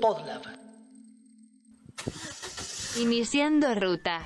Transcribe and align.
Podlab. 0.00 0.42
Iniciando 3.00 3.74
ruta. 3.74 4.24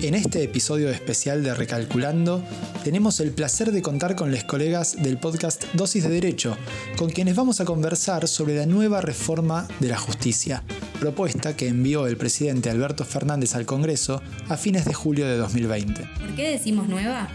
En 0.00 0.14
este 0.14 0.42
episodio 0.42 0.90
especial 0.90 1.44
de 1.44 1.54
Recalculando, 1.54 2.42
tenemos 2.82 3.20
el 3.20 3.30
placer 3.30 3.70
de 3.70 3.82
contar 3.82 4.16
con 4.16 4.32
los 4.32 4.42
colegas 4.42 5.00
del 5.00 5.18
podcast 5.18 5.64
Dosis 5.74 6.02
de 6.02 6.10
Derecho, 6.10 6.56
con 6.96 7.10
quienes 7.10 7.36
vamos 7.36 7.60
a 7.60 7.64
conversar 7.64 8.26
sobre 8.26 8.56
la 8.56 8.66
nueva 8.66 9.00
reforma 9.00 9.68
de 9.78 9.90
la 9.90 9.98
justicia, 9.98 10.64
propuesta 10.98 11.54
que 11.54 11.68
envió 11.68 12.08
el 12.08 12.16
presidente 12.16 12.68
Alberto 12.68 13.04
Fernández 13.04 13.54
al 13.54 13.64
Congreso 13.64 14.22
a 14.48 14.56
fines 14.56 14.84
de 14.84 14.94
julio 14.94 15.26
de 15.26 15.36
2020. 15.36 16.08
¿Por 16.18 16.34
qué 16.34 16.50
decimos 16.50 16.88
nueva? 16.88 17.28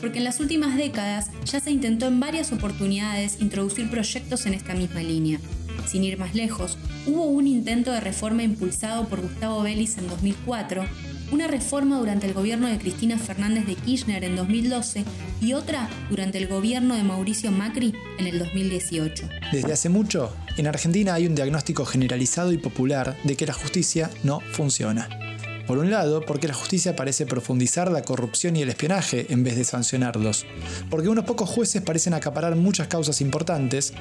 Porque 0.00 0.18
en 0.18 0.24
las 0.24 0.40
últimas 0.40 0.76
décadas 0.76 1.30
ya 1.44 1.60
se 1.60 1.70
intentó 1.70 2.06
en 2.06 2.20
varias 2.20 2.52
oportunidades 2.52 3.40
introducir 3.40 3.90
proyectos 3.90 4.46
en 4.46 4.54
esta 4.54 4.74
misma 4.74 5.02
línea. 5.02 5.38
Sin 5.86 6.04
ir 6.04 6.18
más 6.18 6.34
lejos, 6.34 6.76
hubo 7.06 7.24
un 7.24 7.46
intento 7.46 7.92
de 7.92 8.00
reforma 8.00 8.42
impulsado 8.42 9.08
por 9.08 9.20
Gustavo 9.20 9.62
Vélez 9.62 9.96
en 9.98 10.08
2004 10.08 10.84
una 11.30 11.46
reforma 11.46 11.98
durante 11.98 12.26
el 12.26 12.32
gobierno 12.32 12.68
de 12.68 12.78
Cristina 12.78 13.18
Fernández 13.18 13.66
de 13.66 13.74
Kirchner 13.74 14.24
en 14.24 14.36
2012 14.36 15.04
y 15.40 15.52
otra 15.52 15.88
durante 16.10 16.38
el 16.38 16.48
gobierno 16.48 16.94
de 16.94 17.02
Mauricio 17.02 17.50
Macri 17.50 17.94
en 18.18 18.26
el 18.26 18.38
2018. 18.38 19.28
Desde 19.52 19.72
hace 19.72 19.88
mucho, 19.88 20.34
en 20.56 20.66
Argentina 20.66 21.14
hay 21.14 21.26
un 21.26 21.34
diagnóstico 21.34 21.84
generalizado 21.84 22.52
y 22.52 22.58
popular 22.58 23.16
de 23.24 23.36
que 23.36 23.46
la 23.46 23.52
justicia 23.52 24.10
no 24.22 24.40
funciona. 24.52 25.27
Por 25.68 25.76
un 25.76 25.90
lado, 25.90 26.22
porque 26.22 26.48
la 26.48 26.54
justicia 26.54 26.96
parece 26.96 27.26
profundizar 27.26 27.90
la 27.90 28.00
corrupción 28.00 28.56
y 28.56 28.62
el 28.62 28.70
espionaje 28.70 29.26
en 29.28 29.44
vez 29.44 29.54
de 29.54 29.64
sancionarlos, 29.64 30.46
porque 30.88 31.10
unos 31.10 31.26
pocos 31.26 31.50
jueces 31.50 31.82
parecen 31.82 32.14
acaparar 32.14 32.56
muchas 32.56 32.88
causas 32.88 33.20
importantes, 33.20 33.92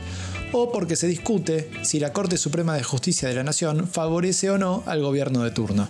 o 0.53 0.71
porque 0.71 0.95
se 0.95 1.07
discute 1.07 1.69
si 1.83 1.99
la 1.99 2.13
Corte 2.13 2.37
Suprema 2.37 2.77
de 2.77 2.83
Justicia 2.83 3.27
de 3.27 3.35
la 3.35 3.43
Nación 3.43 3.85
favorece 3.85 4.49
o 4.49 4.57
no 4.57 4.81
al 4.85 5.01
gobierno 5.01 5.43
de 5.43 5.51
turno. 5.51 5.89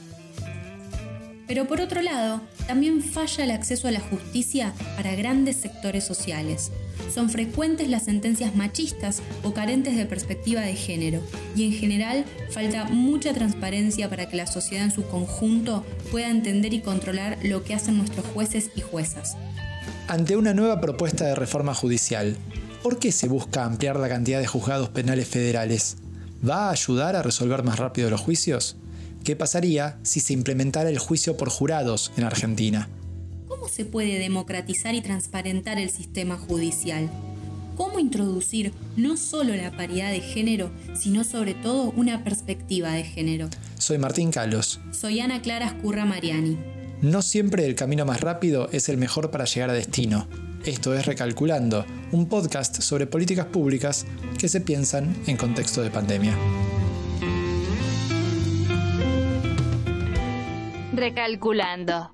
Pero 1.47 1.67
por 1.67 1.80
otro 1.80 2.02
lado, 2.02 2.41
también 2.65 3.03
falla 3.03 3.43
el 3.43 3.52
acceso 3.52 3.87
a 3.87 3.91
la 3.91 4.02
justicia 4.02 4.73
para 4.95 5.13
grandes 5.15 5.57
sectores 5.57 6.03
sociales. 6.03 6.71
Son 7.13 7.29
frecuentes 7.29 7.89
las 7.89 8.05
sentencias 8.05 8.55
machistas 8.55 9.21
o 9.43 9.53
carentes 9.53 9.95
de 9.95 10.05
perspectiva 10.05 10.61
de 10.61 10.75
género, 10.75 11.21
y 11.55 11.65
en 11.65 11.73
general 11.73 12.25
falta 12.51 12.85
mucha 12.85 13.33
transparencia 13.33 14.09
para 14.09 14.29
que 14.29 14.37
la 14.37 14.47
sociedad 14.47 14.85
en 14.85 14.91
su 14.91 15.03
conjunto 15.07 15.85
pueda 16.11 16.29
entender 16.29 16.73
y 16.73 16.81
controlar 16.81 17.37
lo 17.43 17.63
que 17.63 17.73
hacen 17.73 17.97
nuestros 17.97 18.25
jueces 18.27 18.69
y 18.75 18.81
juezas. 18.81 19.37
Ante 20.07 20.35
una 20.35 20.53
nueva 20.53 20.79
propuesta 20.79 21.25
de 21.25 21.35
reforma 21.35 21.73
judicial, 21.73 22.37
¿por 22.83 22.99
qué 22.99 23.11
se 23.11 23.27
busca 23.27 23.65
ampliar 23.65 23.97
la 23.97 24.09
cantidad 24.09 24.39
de 24.39 24.47
juzgados 24.47 24.89
penales 24.89 25.27
federales? 25.27 25.97
¿Va 26.47 26.67
a 26.67 26.71
ayudar 26.71 27.15
a 27.15 27.23
resolver 27.23 27.63
más 27.63 27.79
rápido 27.79 28.09
los 28.09 28.21
juicios? 28.21 28.77
¿Qué 29.23 29.35
pasaría 29.35 29.99
si 30.03 30.19
se 30.21 30.33
implementara 30.33 30.89
el 30.89 30.99
juicio 30.99 31.35
por 31.35 31.49
jurados 31.49 32.11
en 32.15 32.23
Argentina? 32.23 32.87
¿Cómo 33.58 33.69
se 33.69 33.86
puede 33.86 34.19
democratizar 34.19 34.94
y 34.94 35.02
transparentar 35.02 35.80
el 35.80 35.89
sistema 35.89 36.38
judicial? 36.38 37.09
¿Cómo 37.75 37.97
introducir 37.97 38.72
no 38.95 39.17
solo 39.17 39.55
la 39.55 39.72
paridad 39.72 40.11
de 40.11 40.22
género, 40.22 40.69
sino 40.94 41.23
sobre 41.23 41.55
todo 41.55 41.91
una 41.95 42.23
perspectiva 42.23 42.91
de 42.91 43.03
género? 43.03 43.49
Soy 43.80 43.97
Martín 43.97 44.31
Calos. 44.31 44.80
Soy 44.91 45.22
Ana 45.22 45.41
Clara 45.41 45.66
Escurra 45.66 46.05
Mariani. 46.05 46.55
No 47.02 47.23
siempre 47.23 47.66
el 47.66 47.73
camino 47.73 48.05
más 48.05 48.22
rápido 48.22 48.69
es 48.72 48.89
el 48.89 48.97
mejor 48.97 49.31
para 49.31 49.45
llegar 49.45 49.71
a 49.71 49.73
destino. 49.73 50.27
Esto 50.64 50.94
es 50.94 51.08
Recalculando, 51.08 51.83
un 52.11 52.30
podcast 52.30 52.81
sobre 52.81 53.08
políticas 53.08 53.47
públicas 53.47 54.05
que 54.38 54.49
se 54.49 54.61
piensan 54.61 55.16
en 55.25 55.36
contexto 55.36 55.81
de 55.81 55.89
pandemia. 55.89 56.38
Recalculando. 60.93 62.11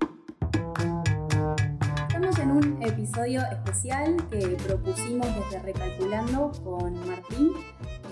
Un 2.54 2.84
episodio 2.84 3.42
especial 3.52 4.16
que 4.30 4.56
propusimos 4.64 5.26
desde 5.26 5.60
Recalculando 5.64 6.52
con 6.64 6.94
Martín, 7.08 7.50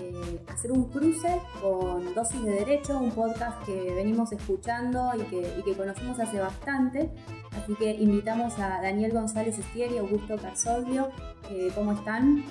eh, 0.00 0.40
hacer 0.48 0.72
un 0.72 0.90
cruce 0.90 1.40
con 1.60 2.12
Dosis 2.12 2.42
de 2.42 2.50
Derecho, 2.50 2.98
un 2.98 3.12
podcast 3.12 3.62
que 3.64 3.94
venimos 3.94 4.32
escuchando 4.32 5.12
y 5.14 5.62
que, 5.62 5.76
conocemos 5.76 6.18
hace 6.18 6.40
bastante. 6.40 7.12
Así 7.52 7.76
que 7.76 7.92
invitamos 7.94 8.58
a 8.58 8.80
Daniel 8.82 9.12
González 9.12 9.60
Estieri 9.60 9.94
y 9.94 9.98
Augusto 9.98 10.36
Carsoglio. 10.36 11.10
Eh, 11.48 11.70
¿Cómo 11.76 11.92
están? 11.92 12.44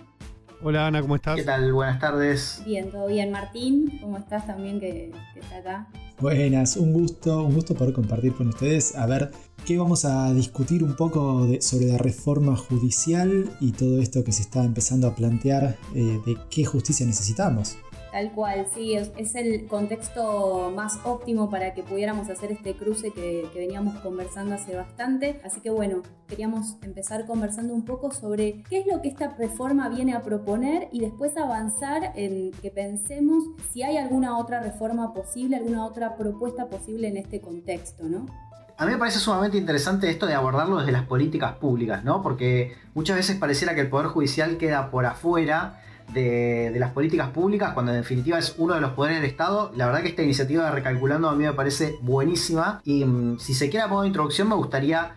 Hola 0.63 0.87
Ana, 0.87 1.01
¿cómo 1.01 1.17
estás? 1.17 1.35
¿Qué 1.35 1.43
tal? 1.43 1.73
Buenas 1.73 1.99
tardes. 1.99 2.61
Bien, 2.65 2.89
todo 2.89 3.07
bien. 3.07 3.31
Martín, 3.31 3.99
¿cómo 3.99 4.17
estás 4.17 4.47
también 4.47 4.79
que, 4.79 5.11
que 5.33 5.41
está 5.41 5.57
acá? 5.57 5.87
Buenas, 6.21 6.77
un 6.77 6.93
gusto, 6.93 7.43
un 7.43 7.55
gusto 7.55 7.73
poder 7.73 7.93
compartir 7.95 8.33
con 8.35 8.49
ustedes. 8.49 8.95
A 8.95 9.07
ver, 9.07 9.31
¿qué 9.65 9.77
vamos 9.77 10.05
a 10.05 10.33
discutir 10.33 10.83
un 10.83 10.95
poco 10.95 11.47
sobre 11.59 11.85
la 11.85 11.97
reforma 11.97 12.55
judicial 12.55 13.49
y 13.59 13.71
todo 13.71 13.99
esto 13.99 14.23
que 14.23 14.31
se 14.31 14.41
está 14.41 14.63
empezando 14.63 15.07
a 15.07 15.15
plantear 15.15 15.77
eh, 15.95 16.19
de 16.25 16.37
qué 16.49 16.65
justicia 16.65 17.05
necesitamos? 17.05 17.77
Tal 18.11 18.33
cual, 18.33 18.67
sí, 18.73 18.93
es, 18.95 19.35
el 19.35 19.67
contexto 19.67 20.69
más 20.75 20.99
óptimo 21.05 21.49
para 21.49 21.73
que 21.73 21.81
pudiéramos 21.81 22.29
hacer 22.29 22.51
este 22.51 22.75
cruce 22.75 23.11
que, 23.11 23.47
veníamos 23.55 23.95
conversando 24.01 24.55
hace 24.55 24.75
bastante. 24.75 25.39
Así 25.45 25.61
que 25.61 25.69
bueno, 25.69 26.01
queríamos 26.27 26.75
empezar 26.81 27.25
conversando 27.25 27.73
un 27.73 27.85
poco 27.85 28.11
sobre 28.11 28.63
qué 28.69 28.79
es 28.79 28.87
lo 28.87 29.01
que 29.01 29.07
esta 29.07 29.29
reforma 29.37 29.87
viene 29.87 30.13
a 30.13 30.23
proponer 30.23 30.89
y 30.91 30.99
después 30.99 31.37
avanzar 31.37 32.11
en 32.15 32.51
que 32.51 32.69
pensemos 32.69 33.45
si 33.71 33.83
hay 33.83 33.95
alguna 33.95 34.37
otra 34.37 34.61
reforma 34.61 35.13
posible, 35.13 35.55
alguna 35.55 35.85
otra 35.85 36.17
propuesta 36.17 36.67
posible 36.67 37.07
en 37.07 37.15
este 37.15 37.39
contexto, 37.39 38.03
¿no? 38.09 38.25
A 38.81 38.85
mí 38.85 38.93
me 38.93 38.97
parece 38.97 39.19
sumamente 39.19 39.59
interesante 39.59 40.09
esto 40.09 40.25
de 40.25 40.33
abordarlo 40.33 40.79
desde 40.79 40.91
las 40.91 41.03
políticas 41.03 41.53
públicas, 41.53 42.03
¿no? 42.03 42.23
Porque 42.23 42.75
muchas 42.95 43.15
veces 43.15 43.37
pareciera 43.37 43.75
que 43.75 43.81
el 43.81 43.89
Poder 43.89 44.07
Judicial 44.07 44.57
queda 44.57 44.89
por 44.89 45.05
afuera 45.05 45.83
de, 46.13 46.73
las 46.79 46.89
políticas 46.89 47.29
públicas, 47.29 47.73
cuando 47.75 47.91
en 47.91 47.99
definitiva 47.99 48.39
es 48.39 48.55
uno 48.57 48.73
de 48.73 48.81
los 48.81 48.93
poderes 48.93 49.21
del 49.21 49.29
Estado. 49.29 49.71
La 49.75 49.85
verdad 49.85 50.01
que 50.01 50.07
esta 50.07 50.23
iniciativa 50.23 50.65
de 50.65 50.71
Recalculando 50.71 51.29
a 51.29 51.35
mí 51.35 51.43
me 51.43 51.53
parece 51.53 51.99
buenísima 52.01 52.81
y 52.83 53.05
mm, 53.05 53.37
si 53.37 53.53
se 53.53 53.69
quiere 53.69 53.83
a 53.83 53.87
modo 53.87 54.01
de 54.01 54.07
introducción 54.07 54.49
me 54.49 54.55
gustaría 54.55 55.11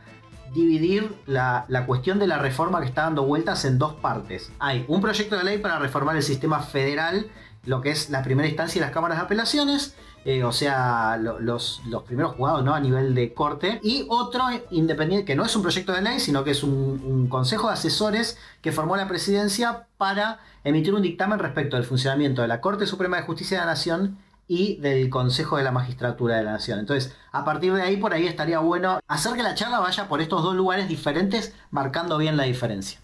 dividir 0.53 1.15
la, 1.25 1.65
la, 1.69 1.87
cuestión 1.87 2.19
de 2.19 2.27
la 2.27 2.37
reforma 2.37 2.81
que 2.81 2.87
está 2.87 3.05
dando 3.05 3.25
vueltas 3.25 3.65
en 3.65 3.79
dos 3.79 3.95
partes. 3.95 4.53
Hay 4.59 4.85
un 4.89 5.01
proyecto 5.01 5.39
de 5.39 5.45
ley 5.45 5.57
para 5.57 5.79
reformar 5.79 6.17
el 6.17 6.23
sistema 6.23 6.61
federal, 6.61 7.29
lo 7.65 7.81
que 7.81 7.93
es 7.93 8.11
la 8.11 8.23
primera 8.23 8.47
instancia 8.47 8.83
de 8.83 8.89
las 8.89 8.93
cámaras 8.93 9.17
de 9.17 9.25
apelaciones, 9.25 9.97
eh, 10.25 10.43
o 10.43 10.53
sea, 10.53 11.19
los, 11.19 11.83
primeros 12.07 12.35
jugados 12.35 12.65
¿no? 12.65 12.75
a 12.75 12.81
nivel 12.81 13.15
de 13.15 13.35
corte, 13.35 13.79
y 13.83 14.07
otro 14.09 14.45
independiente, 14.71 15.27
que 15.27 15.35
no 15.35 15.45
es 15.45 15.55
un 15.55 15.63
proyecto 15.63 15.93
de 15.93 16.01
ley, 16.01 16.19
sino 16.19 16.45
que 16.45 16.53
es 16.53 16.63
un, 16.63 17.29
consejo 17.29 17.69
de 17.69 17.75
asesores 17.75 18.39
que 18.63 18.73
formó 18.73 18.97
la 18.97 19.09
presidencia 19.09 19.87
para 19.99 20.41
emitir 20.63 20.95
un 20.95 21.03
dictamen 21.03 21.39
respecto 21.39 21.77
del 21.77 21.85
funcionamiento 21.85 22.43
de 22.43 22.49
la 22.49 22.61
Corte 22.61 22.87
Suprema 22.87 23.19
de 23.19 23.25
Justicia 23.25 23.59
de 23.59 23.67
la 23.67 23.73
Nación 23.73 24.19
y 24.49 24.77
del 24.77 25.11
Consejo 25.11 25.57
de 25.57 25.65
la 25.65 25.73
Magistratura 25.73 26.37
de 26.37 26.45
la 26.45 26.53
Nación. 26.53 26.79
Entonces, 26.79 27.15
a 27.33 27.45
partir 27.45 27.75
de 27.75 27.83
ahí, 27.83 27.97
por 27.97 28.15
ahí 28.15 28.27
estaría 28.27 28.59
bueno 28.61 29.01
hacer 29.07 29.35
que 29.35 29.43
la 29.43 29.55
charla 29.55 29.81
vaya 29.81 30.09
por 30.09 30.21
estos 30.21 30.43
dos 30.43 30.55
lugares 30.55 30.89
diferentes, 30.89 31.55
marcando 31.71 32.19
bien 32.19 32.37
la 32.37 32.45
diferencia. 32.45 33.04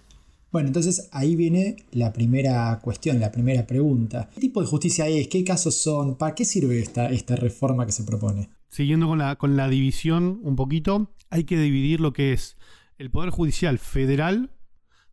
Bueno, 0.53 0.69
entonces 0.69 1.09
ahí 1.13 1.37
viene 1.37 1.77
la 1.93 2.13
primera 2.13 2.81
cuestión, 2.83 3.21
la 3.21 3.31
primera 3.31 3.67
pregunta. 3.67 4.29
¿Qué 4.35 4.41
tipo 4.41 4.61
de 4.61 4.67
justicia 4.67 5.07
es? 5.07 5.29
¿Qué 5.29 5.45
casos 5.45 5.77
son? 5.77 6.17
¿Para 6.17 6.35
qué 6.35 6.45
sirve 6.45 6.81
esta, 6.81 7.11
esta 7.11 7.37
reforma 7.37 7.87
que 7.87 7.93
se 7.93 8.03
propone? 8.03 8.51
Siguiendo 8.69 9.07
con 9.07 9.19
la, 9.19 9.37
con 9.37 9.57
la 9.57 9.69
división 9.69 10.41
un 10.43 10.57
poquito, 10.57 11.13
hay 11.29 11.45
que 11.45 11.59
dividir 11.59 12.01
lo 12.01 12.13
que 12.13 12.33
es 12.33 12.57
el 12.99 13.11
Poder 13.11 13.31
Judicial 13.31 13.79
Federal 13.79 14.51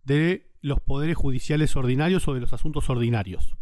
de 0.03 0.49
los 0.61 0.79
poderes 0.79 1.15
judiciales 1.15 1.75
ordinarios 1.75 2.27
o 2.27 2.33
de 2.33 2.41
los 2.41 2.53
asuntos 2.53 2.89
ordinarios. 2.89 3.57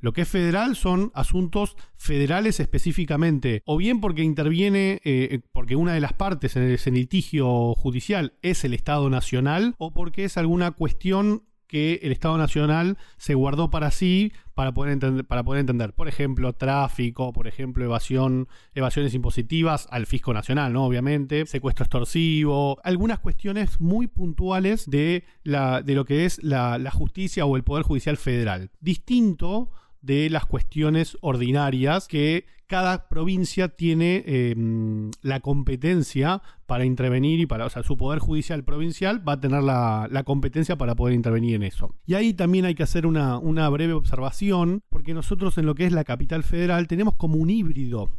Lo 0.00 0.12
que 0.12 0.22
es 0.22 0.28
federal 0.28 0.76
son 0.76 1.10
asuntos 1.14 1.76
federales 1.96 2.60
específicamente, 2.60 3.62
o 3.64 3.76
bien 3.76 4.00
porque 4.00 4.22
interviene, 4.22 5.00
eh, 5.04 5.40
porque 5.52 5.76
una 5.76 5.94
de 5.94 6.00
las 6.00 6.12
partes 6.12 6.56
en 6.56 6.62
el 6.62 6.94
litigio 6.94 7.74
judicial 7.74 8.34
es 8.42 8.64
el 8.64 8.74
Estado 8.74 9.08
Nacional, 9.10 9.74
o 9.78 9.92
porque 9.92 10.24
es 10.24 10.36
alguna 10.36 10.72
cuestión 10.72 11.44
que 11.66 12.00
el 12.02 12.12
Estado 12.12 12.38
Nacional 12.38 12.98
se 13.16 13.34
guardó 13.34 13.70
para 13.70 13.90
sí 13.90 14.32
para 14.54 14.72
poder 14.72 14.92
entender, 14.92 15.24
para 15.24 15.42
poder 15.42 15.60
entender. 15.60 15.92
por 15.92 16.08
ejemplo, 16.08 16.52
tráfico, 16.52 17.32
por 17.32 17.46
ejemplo, 17.46 17.84
evasión, 17.84 18.48
evasiones 18.74 19.14
impositivas 19.14 19.88
al 19.90 20.06
fisco 20.06 20.32
nacional, 20.32 20.72
¿no? 20.72 20.84
Obviamente, 20.84 21.46
secuestro 21.46 21.84
extorsivo, 21.84 22.78
algunas 22.84 23.18
cuestiones 23.18 23.80
muy 23.80 24.06
puntuales 24.06 24.88
de, 24.88 25.24
la, 25.42 25.82
de 25.82 25.94
lo 25.94 26.04
que 26.04 26.24
es 26.24 26.42
la, 26.42 26.78
la 26.78 26.90
justicia 26.90 27.44
o 27.46 27.56
el 27.56 27.64
Poder 27.64 27.84
Judicial 27.84 28.16
Federal. 28.16 28.70
Distinto 28.80 29.70
de 30.04 30.28
las 30.30 30.46
cuestiones 30.46 31.16
ordinarias 31.20 32.08
que 32.08 32.46
cada 32.66 33.08
provincia 33.08 33.68
tiene 33.68 34.22
em, 34.26 35.10
la 35.22 35.40
competencia 35.40 36.42
para 36.66 36.84
intervenir 36.84 37.40
y 37.40 37.46
para, 37.46 37.66
o 37.66 37.70
sea, 37.70 37.82
su 37.82 37.96
poder 37.96 38.18
judicial 38.18 38.64
provincial 38.64 39.26
va 39.26 39.34
a 39.34 39.40
tener 39.40 39.62
la, 39.62 40.22
competencia 40.24 40.76
para 40.76 40.94
poder 40.94 41.14
intervenir 41.14 41.54
en 41.54 41.62
eso. 41.62 41.94
Y 42.06 42.14
ahí 42.14 42.34
también 42.34 42.64
hay 42.64 42.74
que 42.74 42.82
hacer 42.82 43.06
una, 43.06 43.38
una 43.38 43.68
breve 43.68 43.92
observación, 43.92 44.82
porque 44.88 45.14
nosotros 45.14 45.58
en 45.58 45.66
lo 45.66 45.74
que 45.74 45.84
es 45.84 45.92
la 45.92 46.04
capital 46.04 46.42
federal 46.42 46.86
tenemos 46.86 47.14
como 47.16 47.36
un 47.36 47.50
híbrido 47.50 48.10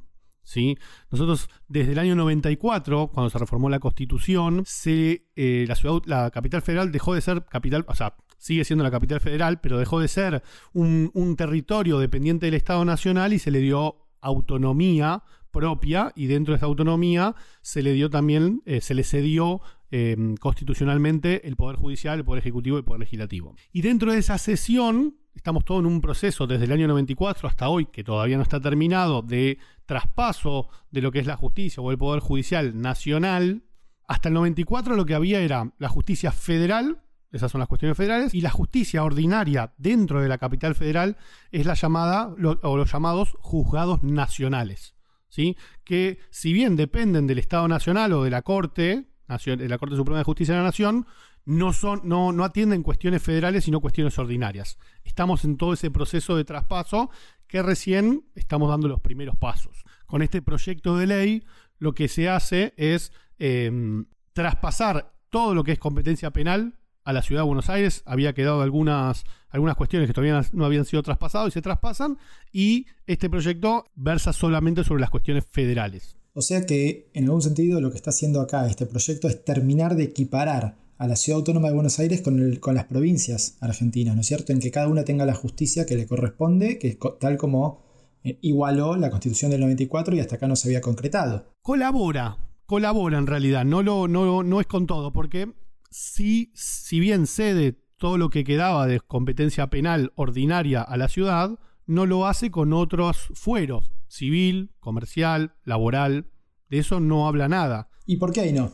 ¿sí? 0.46 0.78
Nosotros 1.12 1.50
desde 1.68 1.92
el 1.92 2.00
año 2.00 2.16
94, 2.16 3.08
cuando 3.14 3.30
se 3.30 3.38
reformó 3.38 3.70
la 3.70 3.80
Constitución, 3.80 4.64
se, 4.66 5.26
eh, 5.36 5.66
la, 5.68 5.76
ciudad, 5.76 6.02
la 6.06 6.32
capital 6.32 6.62
federal 6.62 6.92
dejó 6.92 7.14
de 7.14 7.22
ser 7.22 7.44
capital, 7.46 7.84
o 7.88 7.96
sea, 7.96 8.16
sigue 8.38 8.64
siendo 8.64 8.84
la 8.84 8.92
capital 8.92 9.20
federal, 9.20 9.60
pero 9.62 9.78
dejó 9.78 10.00
de 10.00 10.08
ser 10.08 10.44
un, 10.74 11.36
territorio 11.38 12.00
dependiente 12.00 12.46
del 12.46 12.56
Estado 12.56 12.86
Nacional 12.86 13.34
y 13.34 13.40
se 13.40 13.52
le 13.52 13.60
dio 13.60 13.98
autonomía 14.22 15.24
propia 15.52 16.12
y 16.16 16.28
dentro 16.28 16.54
de 16.54 16.58
esa 16.58 16.66
autonomía 16.66 17.36
se 17.62 17.82
le 17.82 17.94
dio 17.94 18.10
también, 18.10 18.62
eh, 18.66 18.82
se 18.82 18.94
le 18.94 19.04
cedió 19.04 19.62
em, 19.92 20.36
constitucionalmente 20.36 21.48
el 21.48 21.56
Poder 21.56 21.78
Judicial, 21.78 22.20
el 22.20 22.26
Poder 22.26 22.42
Ejecutivo 22.42 22.78
y 22.78 22.80
el 22.80 22.86
Poder 22.86 23.00
Legislativo. 23.00 23.56
Y 23.72 23.82
dentro 23.82 24.12
de 24.12 24.20
esa 24.20 24.38
sesión, 24.38 25.16
estamos 25.34 25.64
todos 25.64 25.82
en 25.82 25.86
un 25.86 26.02
proceso 26.02 26.48
desde 26.48 26.66
el 26.66 26.72
año 26.72 26.88
94 26.88 27.48
hasta 27.48 27.70
hoy, 27.70 27.86
que 27.86 28.04
todavía 28.04 28.38
no 28.38 28.44
está 28.44 28.60
terminado, 28.60 29.22
de 29.22 29.60
traspaso 29.86 30.70
de 30.92 31.02
lo 31.02 31.12
que 31.12 31.20
es 31.20 31.28
la 31.28 31.38
justicia 31.38 31.82
o 31.82 31.92
el 31.92 31.98
Poder 31.98 32.22
Judicial 32.22 32.80
nacional. 32.82 33.64
Hasta 34.08 34.30
el 34.30 34.36
94 34.36 34.96
lo 34.96 35.06
que 35.06 35.16
había 35.16 35.40
era 35.40 35.72
la 35.78 35.90
justicia 35.90 36.32
federal, 36.32 37.00
esas 37.36 37.52
son 37.52 37.60
las 37.60 37.68
cuestiones 37.68 37.98
federales, 37.98 38.34
y 38.34 38.42
la 38.42 38.50
justicia 38.50 39.04
ordinaria 39.04 39.74
dentro 39.78 40.22
de 40.22 40.30
la 40.30 40.38
capital 40.38 40.74
federal 40.74 41.18
es 41.52 41.66
la 41.66 41.74
llamada, 41.74 42.34
o 42.62 42.78
los 42.78 42.92
llamados 42.92 43.36
juzgados 43.42 44.04
nacionales. 44.04 44.96
¿sí? 45.28 45.58
Que 45.84 46.20
si 46.30 46.54
bien 46.54 46.78
dependen 46.78 47.28
del 47.28 47.40
Estado 47.40 47.68
Nacional 47.68 48.14
o 48.14 48.24
de 48.24 48.30
la 48.30 48.42
Corte, 48.42 49.10
de 49.28 49.70
la 49.70 49.78
Corte 49.78 49.98
Suprema 49.98 50.20
de 50.20 50.24
Justicia 50.24 50.54
de 50.54 50.62
la 50.62 50.68
Nación, 50.68 51.06
no, 51.44 51.74
son, 51.74 52.02
no, 52.06 52.32
no 52.32 52.46
atienden 52.46 52.84
cuestiones 52.84 53.22
federales, 53.22 53.66
sino 53.66 53.82
cuestiones 53.82 54.18
ordinarias. 54.18 54.78
Estamos 55.04 55.44
en 55.44 55.58
todo 55.58 55.74
ese 55.74 55.92
proceso 55.92 56.38
de 56.38 56.46
traspaso 56.46 57.10
que 57.48 57.62
recién 57.62 58.26
estamos 58.36 58.70
dando 58.70 58.88
los 58.88 59.02
primeros 59.02 59.36
pasos. 59.36 59.84
Con 60.06 60.22
este 60.22 60.42
proyecto 60.42 60.98
de 60.98 61.08
ley, 61.08 61.44
lo 61.80 61.94
que 61.94 62.08
se 62.08 62.30
hace 62.30 62.74
es 62.78 63.12
em, 63.38 64.06
traspasar 64.32 65.14
todo 65.30 65.54
lo 65.54 65.66
que 65.66 65.74
es 65.74 65.80
competencia 65.80 66.32
penal 66.32 66.80
a 67.06 67.14
la 67.14 67.22
ciudad 67.22 67.42
de 67.42 67.48
Buenos 67.48 67.70
Aires. 67.70 68.02
Había 68.06 68.34
quedado 68.34 68.62
algunas, 68.62 69.24
algunas 69.50 69.78
cuestiones 69.78 70.08
que 70.10 70.14
todavía 70.14 70.42
no 70.52 70.66
habían 70.66 70.86
sido 70.86 71.04
traspasadas 71.04 71.50
y 71.50 71.52
se 71.52 71.62
traspasan. 71.62 72.18
Y 72.52 72.88
este 73.08 73.30
proyecto 73.30 73.86
versa 73.96 74.34
solamente 74.34 74.84
sobre 74.84 75.02
las 75.02 75.12
cuestiones 75.12 75.46
federales. 75.50 76.18
O 76.34 76.42
sea 76.42 76.66
que, 76.66 77.10
en 77.14 77.26
algún 77.26 77.42
sentido, 77.42 77.80
lo 77.80 77.92
que 77.92 77.96
está 77.96 78.10
haciendo 78.10 78.42
acá 78.42 78.68
este 78.68 78.86
proyecto 78.86 79.30
es 79.30 79.46
terminar 79.46 79.96
de 79.96 80.04
equiparar 80.04 80.76
a 80.98 81.08
la 81.08 81.16
Ciudad 81.16 81.40
Autónoma 81.40 81.70
de 81.70 81.76
Buenos 81.76 82.00
Aires 82.00 82.22
con, 82.22 82.56
con 82.58 82.76
las 82.76 82.86
provincias 82.86 83.58
argentinas, 83.62 84.16
¿no 84.16 84.22
es 84.22 84.28
cierto? 84.28 84.52
En 84.52 84.60
que 84.60 84.72
cada 84.72 84.88
una 84.88 85.06
tenga 85.06 85.26
la 85.26 85.34
justicia 85.34 85.86
que 85.86 85.96
le 85.96 86.08
corresponde, 86.08 86.80
que 86.80 86.98
tal 87.20 87.38
como 87.38 87.86
eh, 88.24 88.40
igualó 88.42 88.96
la 88.96 89.10
Constitución 89.10 89.52
del 89.52 89.62
94 89.62 90.16
y 90.16 90.20
hasta 90.20 90.36
acá 90.36 90.48
no 90.48 90.56
se 90.56 90.68
había 90.68 90.82
concretado. 90.82 91.52
Colabora, 91.62 92.38
colabora 92.66 93.18
en 93.18 93.28
realidad, 93.28 93.66
no, 93.66 93.84
lo, 93.84 94.08
no, 94.08 94.44
no 94.44 94.60
es 94.60 94.68
con 94.68 94.88
todo, 94.88 95.14
porque 95.14 95.54
si, 95.96 96.52
si 96.54 97.00
bien 97.00 97.26
cede 97.26 97.80
todo 97.96 98.18
lo 98.18 98.30
que 98.30 98.44
quedaba 98.44 98.86
de 98.86 99.00
competencia 99.00 99.70
penal 99.70 100.12
ordinaria 100.16 100.82
a 100.82 100.98
la 100.98 101.08
ciudad, 101.08 101.58
no 101.86 102.06
lo 102.06 102.28
hace 102.28 102.52
con 102.52 102.74
otros 102.74 103.30
fueros, 103.34 103.94
civil, 104.10 104.72
comercial, 104.82 105.54
laboral, 105.64 106.28
de 106.70 106.80
eso 106.80 107.00
no 107.00 107.30
habla 107.30 107.48
nada. 107.48 107.88
¿Y 108.06 108.18
por 108.18 108.34
qué 108.34 108.42
ahí 108.42 108.52
no? 108.52 108.74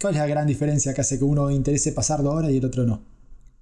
cuál 0.00 0.14
es 0.14 0.20
la 0.20 0.26
gran 0.26 0.46
diferencia 0.46 0.92
que 0.92 1.02
hace 1.02 1.18
que 1.18 1.24
uno 1.24 1.50
interese 1.52 1.92
pasarlo 1.92 2.32
ahora 2.32 2.50
y 2.50 2.56
el 2.56 2.64
otro 2.64 2.84
no? 2.84 3.04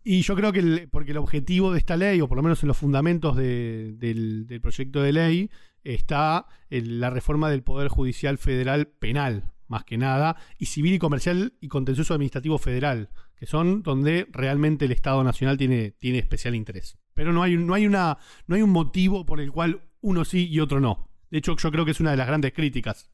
Y 0.02 0.22
yo 0.22 0.34
creo 0.34 0.52
que 0.52 0.88
porque 0.90 1.10
el 1.10 1.18
objetivo 1.18 1.72
de 1.72 1.78
esta 1.78 1.96
ley, 1.96 2.22
o 2.22 2.28
por 2.28 2.36
lo 2.36 2.42
menos 2.42 2.62
en 2.62 2.68
los 2.68 2.76
fundamentos 2.78 3.36
del, 3.36 4.46
proyecto 4.62 5.02
de 5.02 5.12
ley, 5.12 5.50
está 5.84 6.46
en 6.70 7.00
la 7.00 7.10
reforma 7.10 7.50
del 7.50 7.64
Poder 7.64 7.88
Judicial 7.88 8.38
Federal 8.38 8.86
Penal, 8.86 9.52
más 9.68 9.84
que 9.84 9.98
nada, 9.98 10.36
y 10.58 10.66
civil 10.66 10.94
y 10.94 10.98
comercial 10.98 11.54
y 11.60 11.68
contencioso 11.68 12.14
administrativo 12.14 12.58
federal, 12.58 13.10
que 13.36 13.46
son 13.46 13.82
donde 13.82 14.26
realmente 14.30 14.84
el 14.84 14.92
Estado 14.92 15.22
Nacional 15.24 15.56
tiene, 15.56 15.92
tiene 15.92 16.18
especial 16.18 16.54
interés. 16.54 16.98
Pero 17.14 17.32
no 17.32 17.42
hay, 17.42 17.56
no, 17.56 17.74
hay 17.74 17.86
una, 17.86 18.18
no 18.46 18.56
hay 18.56 18.62
un 18.62 18.70
motivo 18.70 19.26
por 19.26 19.40
el 19.40 19.52
cual 19.52 19.82
uno 20.00 20.24
sí 20.24 20.48
y 20.48 20.60
otro 20.60 20.80
no. 20.80 21.08
De 21.30 21.38
hecho, 21.38 21.56
yo 21.56 21.70
creo 21.70 21.84
que 21.84 21.90
es 21.90 22.00
una 22.00 22.12
de 22.12 22.16
las 22.16 22.26
grandes 22.26 22.52
críticas 22.52 23.10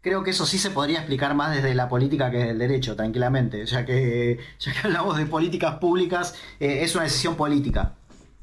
creo 0.00 0.22
que 0.22 0.30
eso 0.30 0.46
sí 0.46 0.58
se 0.58 0.70
podría 0.70 0.98
explicar 0.98 1.34
más 1.34 1.54
desde 1.54 1.74
la 1.74 1.88
política 1.88 2.30
que 2.30 2.38
desde 2.38 2.50
el 2.50 2.58
derecho, 2.58 2.96
tranquilamente, 2.96 3.66
ya 3.66 3.84
que, 3.84 4.38
ya 4.58 4.72
que 4.72 4.86
hablamos 4.86 5.16
de 5.18 5.26
políticas 5.26 5.76
públicas, 5.76 6.34
eh, 6.58 6.78
es 6.82 6.94
una 6.94 7.04
decisión 7.04 7.36
política. 7.36 7.94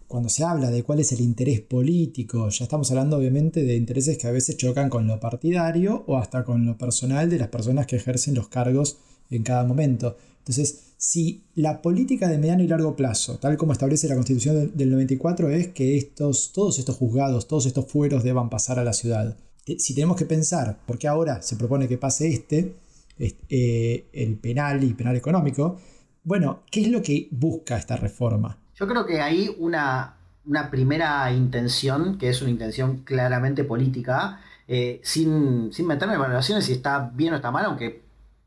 Cuando 0.07 0.29
se 0.29 0.45
habla 0.45 0.71
de 0.71 0.83
cuál 0.83 1.01
es 1.01 1.11
el 1.11 1.19
interés 1.19 1.59
político, 1.59 2.47
ya 2.47 2.63
estamos 2.63 2.89
hablando 2.91 3.17
obviamente 3.17 3.63
de 3.63 3.75
intereses 3.75 4.17
que 4.17 4.27
a 4.27 4.31
veces 4.31 4.55
chocan 4.55 4.89
con 4.89 5.05
lo 5.05 5.19
partidario 5.19 6.05
o 6.07 6.17
hasta 6.17 6.45
con 6.45 6.65
lo 6.65 6.77
personal 6.77 7.29
de 7.29 7.39
las 7.39 7.49
personas 7.49 7.87
que 7.87 7.97
ejercen 7.97 8.33
los 8.33 8.47
cargos 8.47 8.97
en 9.29 9.43
cada 9.43 9.65
momento. 9.65 10.15
Entonces, 10.39 10.93
si 10.95 11.43
la 11.55 11.81
política 11.81 12.29
de 12.29 12.37
mediano 12.37 12.63
y 12.63 12.67
largo 12.67 12.95
plazo, 12.95 13.37
tal 13.37 13.57
como 13.57 13.73
establece 13.73 14.07
la 14.07 14.15
Constitución 14.15 14.71
del 14.75 14.91
94, 14.91 15.49
es 15.51 15.67
que 15.67 15.97
estos, 15.97 16.53
todos 16.53 16.79
estos 16.79 16.95
juzgados, 16.95 17.49
todos 17.49 17.65
estos 17.65 17.85
fueros 17.85 18.23
deban 18.23 18.49
pasar 18.49 18.79
a 18.79 18.85
la 18.85 18.93
ciudad, 18.93 19.35
si 19.77 19.93
tenemos 19.93 20.15
que 20.15 20.25
pensar, 20.25 20.79
por 20.85 20.97
qué 20.97 21.09
ahora 21.09 21.41
se 21.41 21.57
propone 21.57 21.89
que 21.89 21.97
pase 21.97 22.29
este, 22.29 22.75
eh, 23.19 24.05
el 24.13 24.37
penal 24.37 24.81
y 24.85 24.93
penal 24.93 25.17
económico, 25.17 25.77
bueno, 26.23 26.63
¿qué 26.71 26.81
es 26.81 26.87
lo 26.87 27.01
que 27.01 27.27
busca 27.31 27.77
esta 27.77 27.97
reforma? 27.97 28.57
Yo 28.79 28.87
creo 28.87 29.05
que 29.07 29.21
hay 29.21 29.55
una, 29.57 30.17
una 30.45 30.69
primera 30.69 31.31
intención, 31.31 32.17
que 32.17 32.29
es 32.29 32.41
una 32.41 32.51
intención 32.51 32.99
claramente 33.03 33.63
política, 33.63 34.39
eh, 34.67 35.01
sin, 35.03 35.73
sin 35.73 35.87
meterme 35.87 36.13
en 36.13 36.19
valoraciones 36.19 36.65
si 36.65 36.73
está 36.73 37.11
bien 37.13 37.33
o 37.33 37.37
está 37.37 37.49
mal, 37.49 37.65
aunque 37.65 38.03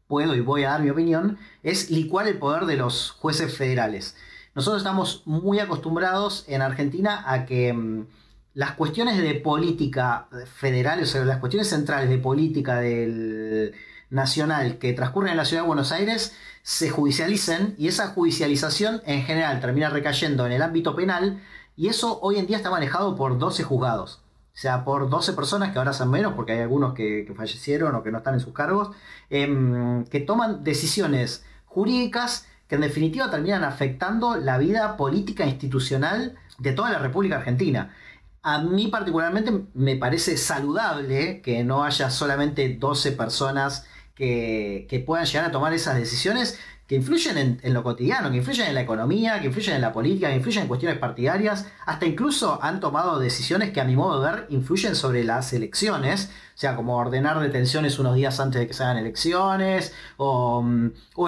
puedo 0.07 0.35
y 0.35 0.41
voy 0.41 0.65
a 0.65 0.71
dar 0.71 0.83
mi 0.83 0.91
opinión, 0.91 1.39
es 1.63 1.91
licuar 1.91 2.29
el 2.29 2.39
poder 2.39 2.67
de 2.67 2.77
los 2.77 3.11
jueces 3.11 3.57
federales. 3.57 4.17
Nosotros 4.55 4.83
estamos 4.83 5.23
muy 5.27 5.59
acostumbrados 5.59 6.45
en 6.49 6.63
Argentina 6.63 7.25
a 7.27 7.45
que 7.45 7.73
mm, 7.73 8.07
las 8.55 8.73
cuestiones 8.73 9.19
de 9.19 9.35
política 9.35 10.29
federal, 10.55 11.03
o 11.03 11.07
sea, 11.07 11.25
las 11.25 11.39
cuestiones 11.39 11.69
centrales 11.69 12.09
de 12.09 12.19
política 12.19 12.81
del 12.81 13.75
nacional 14.11 14.79
que 14.79 14.93
transcurren 14.93 15.33
en 15.33 15.37
la 15.37 15.45
ciudad 15.45 15.63
de 15.63 15.69
Buenos 15.69 15.93
Aires 15.93 16.37
se 16.63 16.91
judicialicen 16.91 17.75
y 17.79 17.89
esa 17.89 18.09
judicialización 18.09 19.03
en 19.07 19.23
general 19.23 19.61
termina 19.61 19.91
recayendo 19.91 20.47
en 20.47 20.53
el 20.53 20.63
ámbito 20.63 20.95
penal 20.95 21.43
y 21.77 21.89
eso 21.89 22.21
hoy 22.21 22.39
en 22.39 22.47
día 22.47 22.59
está 22.59 22.71
manejado 22.71 23.17
por 23.17 23.39
12 23.39 23.63
juzgados. 23.63 24.23
O 24.53 24.59
sea, 24.61 24.85
por 24.85 25.09
12 25.09 25.33
personas 25.33 25.73
que 25.73 25.79
ahora 25.79 25.93
son 25.93 26.11
menos 26.11 26.35
porque 26.35 26.53
hay 26.53 26.61
algunos 26.61 26.93
que, 26.93 27.33
fallecieron 27.37 27.95
o 27.95 28.03
que 28.03 28.11
no 28.11 28.19
están 28.19 28.35
en 28.35 28.41
sus 28.41 28.53
cargos, 28.53 28.95
em, 29.31 30.05
que 30.05 30.21
toman 30.21 30.65
decisiones 30.65 31.45
jurídicas 31.65 32.47
que 32.69 32.75
en 32.75 32.83
definitiva 32.83 33.31
terminan 33.31 33.65
afectando 33.65 34.37
la 34.37 34.59
vida 34.59 34.97
política 34.97 35.47
institucional 35.47 36.37
de 36.59 36.73
toda 36.73 36.91
la 36.91 36.99
República 36.99 37.37
Argentina. 37.37 37.95
A 38.43 38.63
mí 38.63 38.89
particularmente 38.89 39.53
me 39.75 39.97
parece 39.97 40.37
saludable 40.37 41.41
que 41.43 41.65
no 41.65 41.83
haya 41.85 42.11
solamente 42.11 42.77
12 42.79 43.13
personas 43.13 43.87
que, 44.21 45.03
puedan 45.07 45.25
llegar 45.25 45.47
a 45.47 45.51
tomar 45.51 45.73
esas 45.73 45.97
decisiones, 45.97 46.59
que 46.87 46.97
influyen 46.97 47.59
en, 47.63 47.75
lo 47.75 47.83
cotidiano, 47.83 48.31
que 48.31 48.39
influyen 48.39 48.67
en 48.67 48.75
la 48.75 48.81
economía, 48.83 49.41
que 49.41 49.47
influyen 49.47 49.77
en 49.77 49.81
la 49.81 49.93
política, 49.93 50.29
que 50.29 50.37
influyen 50.37 50.63
en 50.63 50.69
cuestiones 50.69 50.99
partidarias, 50.99 51.67
hasta 51.87 52.05
incluso 52.05 52.59
han 52.63 52.81
tomado 52.81 53.21
decisiones 53.21 53.71
que 53.71 53.81
a 53.81 53.85
mi 53.85 53.95
modo 53.97 54.21
de 54.21 54.31
ver 54.31 54.47
influyen 54.51 54.97
sobre 54.97 55.23
las 55.23 55.53
elecciones, 55.53 56.31
o 56.55 56.59
sea, 56.59 56.77
como 56.77 56.97
ordenar 56.97 57.39
detenciones 57.41 57.99
unos 57.99 58.17
días 58.17 58.41
antes 58.41 58.61
de 58.61 58.67
que 58.67 58.75
se 58.75 58.83
hagan 58.83 58.99
elecciones, 58.99 59.95
o, 60.17 60.65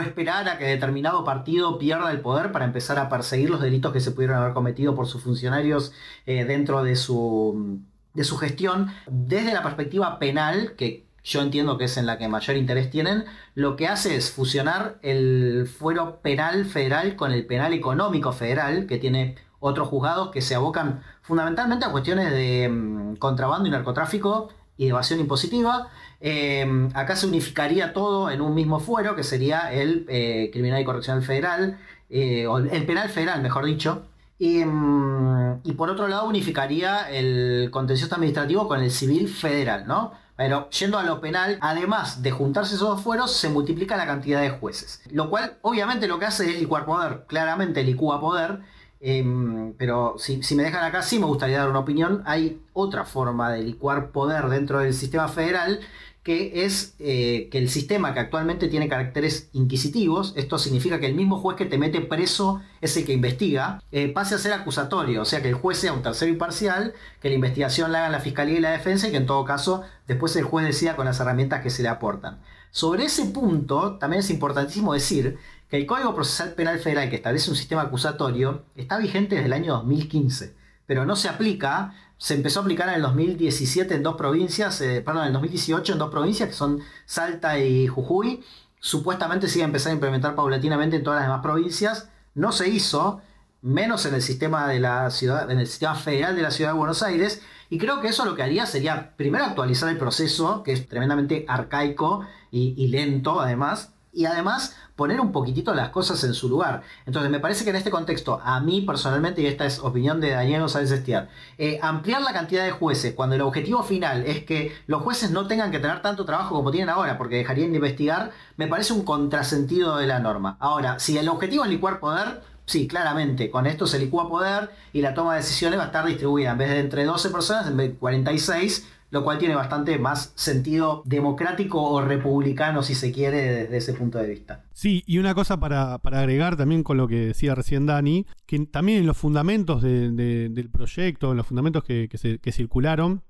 esperar 0.04 0.48
a 0.48 0.58
que 0.58 0.64
determinado 0.64 1.24
partido 1.24 1.78
pierda 1.78 2.10
el 2.10 2.20
poder 2.20 2.50
para 2.50 2.64
empezar 2.64 2.98
a 2.98 3.08
perseguir 3.08 3.48
los 3.48 3.60
delitos 3.60 3.92
que 3.92 4.00
se 4.00 4.10
pudieron 4.10 4.36
haber 4.36 4.52
cometido 4.52 4.94
por 4.94 5.06
sus 5.06 5.22
funcionarios 5.22 5.92
eh, 6.26 6.44
dentro 6.44 6.82
de 6.82 6.96
su, 6.96 7.80
de 8.14 8.24
su 8.24 8.36
gestión, 8.36 8.92
desde 9.06 9.54
la 9.54 9.62
perspectiva 9.62 10.18
penal, 10.18 10.74
que 10.76 11.06
yo 11.24 11.40
entiendo 11.42 11.78
que 11.78 11.84
es 11.84 11.96
en 11.96 12.06
la 12.06 12.18
que 12.18 12.28
mayor 12.28 12.56
interés 12.56 12.90
tienen, 12.90 13.24
lo 13.54 13.76
que 13.76 13.88
hace 13.88 14.16
es 14.16 14.32
fusionar 14.32 14.98
el 15.02 15.68
fuero 15.68 16.20
penal 16.20 16.64
federal 16.64 17.16
con 17.16 17.32
el 17.32 17.46
penal 17.46 17.72
económico 17.72 18.32
federal, 18.32 18.86
que 18.86 18.98
tiene 18.98 19.36
otros 19.60 19.88
juzgados 19.88 20.30
que 20.30 20.40
se 20.40 20.54
abocan 20.56 21.02
fundamentalmente 21.22 21.86
a 21.86 21.92
cuestiones 21.92 22.32
de 22.32 22.68
mm, 22.68 23.16
contrabando 23.16 23.68
y 23.68 23.70
narcotráfico 23.70 24.48
y 24.76 24.88
evasión 24.88 25.20
impositiva. 25.20 25.88
Eh, 26.20 26.88
acá 26.94 27.14
se 27.16 27.26
unificaría 27.26 27.92
todo 27.92 28.30
en 28.30 28.40
un 28.40 28.54
mismo 28.54 28.80
fuero, 28.80 29.14
que 29.14 29.22
sería 29.22 29.72
el 29.72 30.06
eh, 30.08 30.50
Criminal 30.52 30.80
y 30.80 30.84
Correccional 30.84 31.22
Federal, 31.22 31.78
eh, 32.10 32.46
o 32.46 32.58
el 32.58 32.86
Penal 32.86 33.08
Federal, 33.08 33.42
mejor 33.42 33.64
dicho, 33.64 34.06
Y, 34.38 34.64
mm, 34.64 35.60
y 35.64 35.72
por 35.74 35.88
otro 35.90 36.08
lado 36.08 36.26
unificaría 36.26 37.08
el 37.10 37.70
contencioso 37.70 38.14
administrativo 38.16 38.66
con 38.66 38.80
el 38.82 38.90
civil 38.90 39.28
federal, 39.28 39.86
¿no? 39.86 40.12
Pero 40.42 40.68
yendo 40.70 40.98
a 40.98 41.04
lo 41.04 41.20
penal, 41.20 41.56
además 41.60 42.20
de 42.20 42.32
juntarse 42.32 42.74
esos 42.74 42.88
dos 42.88 43.00
fueros, 43.00 43.30
se 43.30 43.48
multiplica 43.48 43.96
la 43.96 44.06
cantidad 44.06 44.40
de 44.40 44.50
jueces. 44.50 45.00
Lo 45.12 45.30
cual 45.30 45.58
obviamente 45.62 46.08
lo 46.08 46.18
que 46.18 46.26
hace 46.26 46.50
es 46.50 46.58
licuar 46.58 46.84
poder. 46.84 47.26
Claramente 47.28 47.84
licúa 47.84 48.20
poder. 48.20 48.58
Em, 48.98 49.72
pero 49.74 50.16
si, 50.18 50.40
me 50.56 50.64
dejan 50.64 50.82
acá, 50.82 51.02
sí 51.02 51.20
me 51.20 51.26
gustaría 51.26 51.60
dar 51.60 51.70
una 51.70 51.78
opinión. 51.78 52.24
Hay 52.26 52.60
otra 52.72 53.04
forma 53.04 53.52
de 53.52 53.62
licuar 53.62 54.10
poder 54.10 54.48
dentro 54.48 54.80
del 54.80 54.94
sistema 54.94 55.28
federal 55.28 55.78
que 56.22 56.64
es 56.64 56.94
eh, 57.00 57.48
que 57.50 57.58
el 57.58 57.68
sistema 57.68 58.14
que 58.14 58.20
actualmente 58.20 58.68
tiene 58.68 58.88
caracteres 58.88 59.48
inquisitivos, 59.52 60.34
esto 60.36 60.56
significa 60.56 61.00
que 61.00 61.06
el 61.06 61.14
mismo 61.14 61.38
juez 61.38 61.56
que 61.56 61.66
te 61.66 61.78
mete 61.78 62.00
preso 62.00 62.62
es 62.80 62.96
el 62.96 63.04
que 63.04 63.12
investiga, 63.12 63.82
eh, 63.90 64.08
pase 64.08 64.36
a 64.36 64.38
ser 64.38 64.52
acusatorio, 64.52 65.22
o 65.22 65.24
sea 65.24 65.42
que 65.42 65.48
el 65.48 65.54
juez 65.54 65.78
sea 65.78 65.92
un 65.92 66.02
tercero 66.02 66.30
imparcial, 66.30 66.94
que 67.20 67.28
la 67.28 67.34
investigación 67.34 67.90
la 67.90 67.98
hagan 68.00 68.12
la 68.12 68.20
fiscalía 68.20 68.58
y 68.58 68.60
la 68.60 68.70
defensa 68.70 69.08
y 69.08 69.10
que 69.10 69.16
en 69.16 69.26
todo 69.26 69.44
caso 69.44 69.82
después 70.06 70.36
el 70.36 70.44
juez 70.44 70.64
decida 70.64 70.94
con 70.94 71.06
las 71.06 71.18
herramientas 71.18 71.60
que 71.60 71.70
se 71.70 71.82
le 71.82 71.88
aportan. 71.88 72.40
Sobre 72.70 73.04
ese 73.04 73.26
punto 73.26 73.98
también 73.98 74.20
es 74.20 74.30
importantísimo 74.30 74.94
decir 74.94 75.38
que 75.68 75.76
el 75.76 75.86
Código 75.86 76.14
Procesal 76.14 76.54
Penal 76.54 76.78
Federal 76.78 77.10
que 77.10 77.16
establece 77.16 77.50
un 77.50 77.56
sistema 77.56 77.82
acusatorio 77.82 78.64
está 78.76 78.96
vigente 78.98 79.34
desde 79.34 79.46
el 79.46 79.52
año 79.54 79.72
2015, 79.74 80.54
pero 80.86 81.04
no 81.04 81.16
se 81.16 81.28
aplica 81.28 81.94
se 82.22 82.34
empezó 82.34 82.60
a 82.60 82.62
aplicar 82.62 82.88
en 82.88 82.94
el 82.94 83.02
2017 83.02 83.96
en 83.96 84.04
dos 84.04 84.14
provincias, 84.14 84.80
eh, 84.80 85.02
perdón, 85.04 85.22
en 85.22 85.26
el 85.26 85.32
2018 85.32 85.94
en 85.94 85.98
dos 85.98 86.08
provincias 86.08 86.48
que 86.48 86.54
son 86.54 86.78
Salta 87.04 87.58
y 87.58 87.88
Jujuy. 87.88 88.44
Supuestamente 88.78 89.48
se 89.48 89.58
iba 89.58 89.64
a 89.64 89.66
empezar 89.66 89.90
a 89.90 89.94
implementar 89.94 90.36
paulatinamente 90.36 90.94
en 90.94 91.02
todas 91.02 91.18
las 91.18 91.26
demás 91.26 91.42
provincias. 91.42 92.10
No 92.36 92.52
se 92.52 92.68
hizo, 92.68 93.20
menos 93.60 94.06
en 94.06 94.14
el 94.14 94.22
sistema 94.22 94.68
de 94.68 94.78
la 94.78 95.10
ciudad, 95.10 95.50
en 95.50 95.58
el 95.58 95.66
sistema 95.66 95.96
federal 95.96 96.36
de 96.36 96.42
la 96.42 96.52
ciudad 96.52 96.70
de 96.70 96.78
Buenos 96.78 97.02
Aires. 97.02 97.42
Y 97.70 97.78
creo 97.78 98.00
que 98.00 98.06
eso 98.06 98.24
lo 98.24 98.36
que 98.36 98.44
haría 98.44 98.66
sería 98.66 99.16
primero 99.16 99.44
actualizar 99.44 99.88
el 99.88 99.98
proceso, 99.98 100.62
que 100.62 100.74
es 100.74 100.86
tremendamente 100.86 101.44
arcaico 101.48 102.24
y, 102.52 102.72
y 102.76 102.86
lento 102.86 103.40
además. 103.40 103.91
Y 104.12 104.26
además 104.26 104.76
poner 104.94 105.20
un 105.20 105.32
poquitito 105.32 105.74
las 105.74 105.88
cosas 105.88 106.22
en 106.24 106.34
su 106.34 106.48
lugar. 106.48 106.82
Entonces, 107.06 107.30
me 107.30 107.40
parece 107.40 107.64
que 107.64 107.70
en 107.70 107.76
este 107.76 107.90
contexto, 107.90 108.40
a 108.44 108.60
mí 108.60 108.82
personalmente, 108.82 109.40
y 109.40 109.46
esta 109.46 109.64
es 109.64 109.78
opinión 109.78 110.20
de 110.20 110.30
Daniel 110.30 110.60
González 110.60 110.90
Estiar, 110.90 111.28
eh, 111.58 111.78
ampliar 111.82 112.20
la 112.22 112.32
cantidad 112.32 112.64
de 112.64 112.72
jueces 112.72 113.14
cuando 113.14 113.34
el 113.34 113.40
objetivo 113.40 113.82
final 113.82 114.24
es 114.26 114.44
que 114.44 114.76
los 114.86 115.02
jueces 115.02 115.30
no 115.30 115.46
tengan 115.46 115.70
que 115.70 115.78
tener 115.78 116.02
tanto 116.02 116.24
trabajo 116.24 116.54
como 116.54 116.70
tienen 116.70 116.90
ahora, 116.90 117.16
porque 117.16 117.36
dejarían 117.36 117.70
de 117.70 117.76
investigar, 117.76 118.32
me 118.56 118.68
parece 118.68 118.92
un 118.92 119.02
contrasentido 119.02 119.96
de 119.96 120.06
la 120.06 120.20
norma. 120.20 120.56
Ahora, 120.60 120.98
si 120.98 121.16
el 121.16 121.28
objetivo 121.28 121.64
es 121.64 121.70
licuar 121.70 121.98
poder, 121.98 122.42
Sí, 122.64 122.86
claramente, 122.86 123.50
con 123.50 123.66
esto 123.66 123.86
se 123.86 123.98
licúa 123.98 124.28
poder 124.28 124.70
y 124.92 125.02
la 125.02 125.14
toma 125.14 125.34
de 125.34 125.40
decisiones 125.40 125.78
va 125.78 125.84
a 125.84 125.86
estar 125.86 126.06
distribuida 126.06 126.52
en 126.52 126.58
vez 126.58 126.70
de 126.70 126.78
entre 126.78 127.04
12 127.04 127.30
personas, 127.30 127.66
en 127.66 127.76
vez 127.76 127.90
de 127.90 127.96
46, 127.96 128.86
lo 129.12 129.22
cual 129.22 129.36
tiene 129.36 129.54
bastante 129.54 129.98
más 129.98 130.32
sentido 130.36 131.02
democrático 131.04 131.82
o 131.82 132.00
republicano, 132.00 132.82
si 132.82 132.94
se 132.94 133.12
quiere, 133.12 133.42
desde 133.42 133.76
ese 133.76 133.92
punto 133.92 134.16
de 134.16 134.26
vista. 134.26 134.64
Sí, 134.72 135.04
y 135.06 135.18
una 135.18 135.34
cosa 135.34 135.60
para, 135.60 135.96
agregar 135.96 136.56
también 136.56 136.82
con 136.82 136.96
lo 136.96 137.06
que 137.06 137.26
decía 137.26 137.54
recién 137.54 137.84
Dani, 137.84 138.26
que 138.46 138.58
también 138.60 139.00
en 139.00 139.06
los 139.06 139.18
fundamentos 139.18 139.82
del 139.82 140.70
proyecto, 140.72 141.32
en 141.32 141.36
los 141.36 141.46
fundamentos 141.46 141.84
que, 141.84 142.08
circularon, 142.52 143.22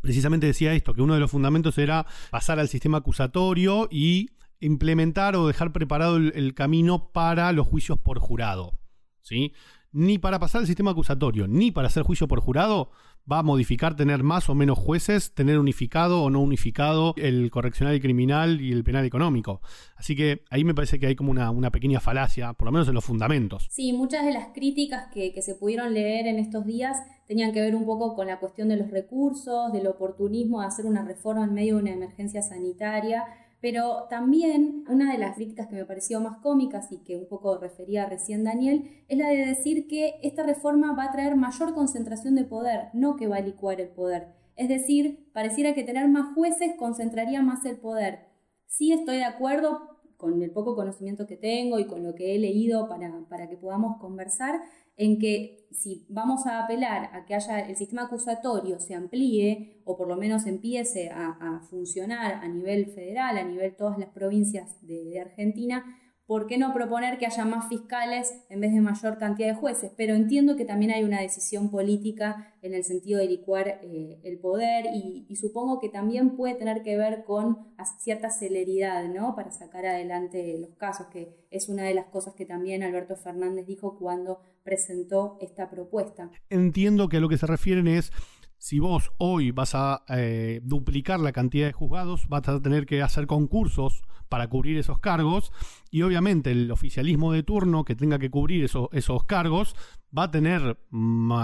precisamente 0.00 0.48
decía 0.48 0.74
esto, 0.74 0.94
que 0.94 1.02
uno 1.02 1.14
de 1.14 1.20
los 1.20 1.30
fundamentos 1.30 1.78
era 1.78 2.04
pasar 2.32 2.58
al 2.58 2.68
sistema 2.68 2.98
acusatorio 2.98 3.86
y 3.92 4.30
implementar 4.58 5.36
o 5.36 5.46
dejar 5.46 5.72
preparado 5.72 6.16
el, 6.16 6.32
el 6.34 6.54
camino 6.54 7.12
para 7.12 7.52
los 7.52 7.68
juicios 7.68 8.00
por 8.00 8.18
jurado. 8.18 8.80
¿sí? 9.20 9.52
Ni 9.92 10.18
para 10.18 10.40
pasar 10.40 10.62
al 10.62 10.66
sistema 10.66 10.90
acusatorio, 10.90 11.46
ni 11.46 11.70
para 11.70 11.86
hacer 11.86 12.02
juicio 12.02 12.26
por 12.26 12.40
jurado, 12.40 12.90
va 13.30 13.40
a 13.40 13.42
modificar 13.42 13.94
tener 13.94 14.22
más 14.22 14.48
o 14.48 14.54
menos 14.54 14.78
jueces, 14.78 15.32
tener 15.34 15.58
unificado 15.58 16.22
o 16.22 16.30
no 16.30 16.40
unificado 16.40 17.14
el 17.16 17.50
correccional 17.50 17.94
y 17.94 18.00
criminal 18.00 18.60
y 18.60 18.72
el 18.72 18.84
penal 18.84 19.04
económico. 19.04 19.60
Así 19.96 20.16
que 20.16 20.44
ahí 20.50 20.64
me 20.64 20.74
parece 20.74 20.98
que 20.98 21.06
hay 21.06 21.16
como 21.16 21.30
una, 21.30 21.70
pequeña 21.70 22.00
falacia, 22.00 22.54
por 22.54 22.66
lo 22.66 22.72
menos 22.72 22.88
en 22.88 22.94
los 22.94 23.04
fundamentos. 23.04 23.68
Sí, 23.70 23.92
muchas 23.92 24.24
de 24.24 24.32
las 24.32 24.48
críticas 24.54 25.12
que, 25.12 25.32
que 25.32 25.42
se 25.42 25.54
pudieron 25.54 25.92
leer 25.92 26.26
en 26.26 26.38
estos 26.38 26.64
días 26.64 26.96
tenían 27.26 27.52
que 27.52 27.60
ver 27.60 27.74
un 27.74 27.84
poco 27.84 28.14
con 28.14 28.26
la 28.26 28.40
cuestión 28.40 28.68
de 28.68 28.76
los 28.76 28.90
recursos, 28.90 29.72
del 29.72 29.86
oportunismo 29.86 30.60
de 30.60 30.66
hacer 30.66 30.86
una 30.86 31.04
reforma 31.04 31.44
en 31.44 31.52
medio 31.52 31.76
de 31.76 31.82
una 31.82 31.92
emergencia 31.92 32.40
sanitaria 32.40 33.24
pero 33.60 34.06
también 34.08 34.84
una 34.88 35.12
de 35.12 35.18
las 35.18 35.34
críticas 35.34 35.66
que 35.66 35.76
me 35.76 35.84
pareció 35.84 36.20
más 36.20 36.38
cómicas 36.38 36.92
y 36.92 36.98
que 36.98 37.16
un 37.16 37.26
poco 37.26 37.58
refería 37.58 38.06
recién 38.06 38.44
Daniel 38.44 39.04
es 39.08 39.18
la 39.18 39.28
de 39.28 39.46
decir 39.46 39.88
que 39.88 40.20
esta 40.22 40.44
reforma 40.44 40.94
va 40.94 41.04
a 41.04 41.12
traer 41.12 41.36
mayor 41.36 41.74
concentración 41.74 42.34
de 42.34 42.44
poder, 42.44 42.88
no 42.92 43.16
que 43.16 43.26
va 43.26 43.36
a 43.36 43.40
licuar 43.40 43.80
el 43.80 43.88
poder. 43.88 44.28
Es 44.56 44.68
decir, 44.68 45.30
pareciera 45.32 45.74
que 45.74 45.84
tener 45.84 46.08
más 46.08 46.34
jueces 46.34 46.74
concentraría 46.76 47.42
más 47.42 47.64
el 47.64 47.78
poder. 47.78 48.26
Sí 48.66 48.92
estoy 48.92 49.16
de 49.16 49.24
acuerdo 49.24 49.98
con 50.16 50.42
el 50.42 50.50
poco 50.50 50.74
conocimiento 50.74 51.26
que 51.26 51.36
tengo 51.36 51.78
y 51.78 51.86
con 51.86 52.02
lo 52.02 52.14
que 52.14 52.34
he 52.34 52.38
leído 52.38 52.88
para, 52.88 53.24
para 53.28 53.48
que 53.48 53.56
podamos 53.56 53.98
conversar, 54.00 54.60
en 54.98 55.18
que 55.18 55.66
si 55.70 56.04
vamos 56.08 56.46
a 56.46 56.64
apelar 56.64 57.10
a 57.14 57.24
que 57.24 57.34
haya 57.34 57.60
el 57.60 57.76
sistema 57.76 58.02
acusatorio 58.04 58.80
se 58.80 58.94
amplíe 58.94 59.80
o 59.84 59.96
por 59.96 60.08
lo 60.08 60.16
menos 60.16 60.46
empiece 60.46 61.08
a, 61.10 61.60
funcionar 61.70 62.34
a 62.34 62.48
nivel 62.48 62.86
federal, 62.86 63.38
a 63.38 63.44
nivel 63.44 63.76
todas 63.76 63.98
las 63.98 64.08
provincias 64.10 64.76
de 64.82 65.20
Argentina, 65.20 65.84
¿por 66.28 66.46
qué 66.46 66.58
no 66.58 66.74
proponer 66.74 67.16
que 67.16 67.24
haya 67.24 67.46
más 67.46 67.70
fiscales 67.70 68.44
en 68.50 68.60
vez 68.60 68.74
de 68.74 68.82
mayor 68.82 69.16
cantidad 69.16 69.48
de 69.48 69.54
jueces? 69.54 69.90
Pero 69.96 70.14
entiendo 70.14 70.56
que 70.56 70.66
también 70.66 70.92
hay 70.92 71.02
una 71.02 71.22
decisión 71.22 71.70
política 71.70 72.52
en 72.60 72.74
el 72.74 72.84
sentido 72.84 73.18
de 73.18 73.26
licuar 73.26 73.80
eh, 73.82 74.20
el 74.22 74.38
poder 74.38 74.84
y, 74.92 75.34
supongo 75.36 75.80
que 75.80 75.88
también 75.88 76.36
puede 76.36 76.54
tener 76.54 76.82
que 76.82 76.98
ver 76.98 77.24
con 77.24 77.68
cierta 77.98 78.28
celeridad, 78.28 79.08
¿no? 79.08 79.34
Para 79.34 79.52
sacar 79.52 79.86
adelante 79.86 80.58
los 80.60 80.76
casos, 80.76 81.06
que 81.06 81.34
es 81.50 81.70
una 81.70 81.84
de 81.84 81.94
las 81.94 82.06
cosas 82.06 82.34
que 82.34 82.44
también 82.44 82.82
Alberto 82.82 83.16
Fernández 83.16 83.66
dijo 83.66 83.96
cuando 83.98 84.40
presentó 84.64 85.38
esta 85.40 85.70
propuesta. 85.70 86.30
Entiendo 86.50 87.08
que 87.08 87.16
a 87.16 87.20
lo 87.20 87.30
que 87.30 87.38
se 87.38 87.46
refieren 87.46 87.88
es 87.88 88.12
si 88.58 88.80
vos 88.80 89.12
hoy 89.18 89.52
vas 89.52 89.74
a 89.74 90.04
eh, 90.08 90.60
duplicar 90.64 91.20
la 91.20 91.32
cantidad 91.32 91.66
de 91.66 91.72
juzgados, 91.72 92.28
vas 92.28 92.48
a 92.48 92.60
tener 92.60 92.86
que 92.86 93.02
hacer 93.02 93.26
concursos 93.26 94.02
para 94.28 94.48
cubrir 94.48 94.76
esos 94.76 94.98
cargos 94.98 95.52
y 95.90 96.02
obviamente 96.02 96.50
el 96.50 96.70
oficialismo 96.70 97.32
de 97.32 97.42
turno 97.42 97.84
que 97.84 97.94
tenga 97.94 98.18
que 98.18 98.30
cubrir 98.30 98.64
esos, 98.64 99.24
cargos 99.24 99.74
va 100.16 100.24
a 100.24 100.30
tener, 100.30 100.78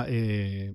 eh, 0.09 0.75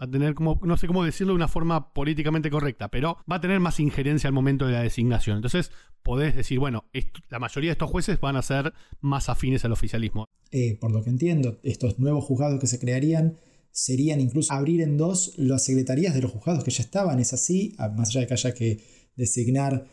va 0.00 0.06
a 0.06 0.10
tener 0.10 0.34
como, 0.34 0.60
no 0.62 0.76
sé 0.76 0.86
cómo 0.86 1.04
decirlo 1.04 1.32
de 1.32 1.36
una 1.36 1.48
forma 1.48 1.92
políticamente 1.92 2.50
correcta, 2.50 2.88
pero 2.88 3.18
va 3.30 3.36
a 3.36 3.40
tener 3.40 3.60
más 3.60 3.80
injerencia 3.80 4.28
al 4.28 4.34
momento 4.34 4.66
de 4.66 4.72
la 4.72 4.82
designación. 4.82 5.36
Entonces 5.36 5.70
podés 6.02 6.36
decir, 6.36 6.58
bueno, 6.58 6.84
la 7.28 7.38
mayoría 7.38 7.70
de 7.70 7.72
estos 7.72 7.90
jueces 7.90 8.20
van 8.20 8.36
a 8.36 8.42
ser 8.42 8.72
más 9.00 9.28
afines 9.28 9.64
al 9.64 9.72
oficialismo. 9.72 10.26
Eh, 10.50 10.78
por 10.80 10.92
lo 10.92 11.02
que 11.02 11.10
entiendo, 11.10 11.58
estos 11.62 11.98
nuevos 11.98 12.24
juzgados 12.24 12.60
que 12.60 12.68
se 12.68 12.78
crearían 12.78 13.38
serían 13.74 14.20
incluso 14.20 14.54
abrir 14.54 14.80
en 14.80 14.96
dos 14.96 15.32
las 15.36 15.64
secretarías 15.64 16.14
de 16.14 16.22
los 16.22 16.30
juzgados 16.30 16.62
que 16.62 16.70
ya 16.70 16.84
estaban, 16.84 17.18
es 17.18 17.32
así, 17.32 17.74
más 17.96 18.08
allá 18.08 18.20
de 18.20 18.26
que 18.28 18.34
haya 18.34 18.54
que 18.54 18.84
designar 19.16 19.86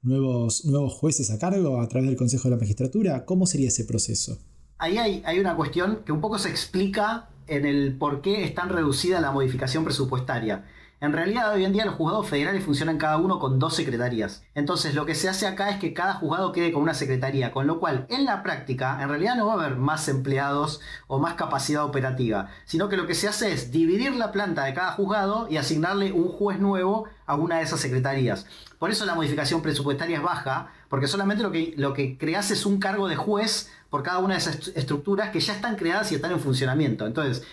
nuevos, 0.00 0.64
nuevos 0.64 0.94
jueces 0.94 1.30
a 1.30 1.38
cargo 1.38 1.78
a 1.80 1.88
través 1.88 2.08
del 2.08 2.16
Consejo 2.16 2.48
de 2.48 2.54
la 2.54 2.60
Magistratura, 2.60 3.26
¿cómo 3.26 3.44
sería 3.44 3.68
ese 3.68 3.84
proceso? 3.84 4.38
Ahí 4.78 4.96
hay, 4.96 5.22
hay 5.26 5.40
una 5.40 5.56
cuestión 5.56 6.04
que 6.06 6.12
un 6.12 6.22
poco 6.22 6.38
se 6.38 6.48
explica 6.48 7.28
en 7.46 7.66
el 7.66 7.98
por 7.98 8.22
qué 8.22 8.44
es 8.44 8.54
tan 8.54 8.70
reducida 8.70 9.20
la 9.20 9.30
modificación 9.30 9.84
presupuestaria. 9.84 10.64
En 11.00 11.12
realidad, 11.12 11.54
hoy 11.54 11.64
en 11.64 11.72
día 11.72 11.84
los 11.84 11.94
juzgados 11.94 12.26
federales 12.26 12.64
funcionan 12.64 12.98
cada 12.98 13.18
uno 13.18 13.38
con 13.38 13.60
dos 13.60 13.76
secretarías. 13.76 14.42
Entonces, 14.56 14.96
lo 14.96 15.06
que 15.06 15.14
se 15.14 15.28
hace 15.28 15.46
acá 15.46 15.70
es 15.70 15.78
que 15.78 15.94
cada 15.94 16.14
juzgado 16.14 16.50
quede 16.50 16.72
con 16.72 16.82
una 16.82 16.92
secretaría, 16.94 17.52
con 17.52 17.68
lo 17.68 17.78
cual, 17.78 18.06
en 18.08 18.24
la 18.24 18.42
práctica, 18.42 19.00
en 19.00 19.08
realidad 19.08 19.36
no 19.36 19.46
va 19.46 19.52
a 19.52 19.64
haber 19.64 19.76
más 19.76 20.08
empleados 20.08 20.80
o 21.06 21.20
más 21.20 21.34
capacidad 21.34 21.84
operativa, 21.84 22.48
sino 22.64 22.88
que 22.88 22.96
lo 22.96 23.06
que 23.06 23.14
se 23.14 23.28
hace 23.28 23.52
es 23.52 23.70
dividir 23.70 24.16
la 24.16 24.32
planta 24.32 24.64
de 24.64 24.74
cada 24.74 24.90
juzgado 24.90 25.46
y 25.48 25.56
asignarle 25.56 26.10
un 26.10 26.26
juez 26.28 26.58
nuevo 26.58 27.04
a 27.26 27.36
una 27.36 27.58
de 27.58 27.62
esas 27.62 27.78
secretarías. 27.78 28.46
Por 28.80 28.90
eso 28.90 29.06
la 29.06 29.14
modificación 29.14 29.62
presupuestaria 29.62 30.16
es 30.16 30.22
baja, 30.22 30.72
porque 30.88 31.06
solamente 31.06 31.44
lo 31.44 31.52
que, 31.52 31.74
lo 31.76 31.92
que 31.92 32.18
creas 32.18 32.50
es 32.50 32.66
un 32.66 32.80
cargo 32.80 33.06
de 33.06 33.14
juez 33.14 33.70
por 33.90 34.02
cada 34.02 34.18
una 34.18 34.34
de 34.34 34.40
esas 34.40 34.68
estructuras 34.74 35.30
que 35.30 35.40
ya 35.40 35.54
están 35.54 35.76
creadas 35.76 36.10
y 36.12 36.16
están 36.16 36.32
en 36.32 36.40
funcionamiento. 36.40 37.06
Entonces, 37.06 37.46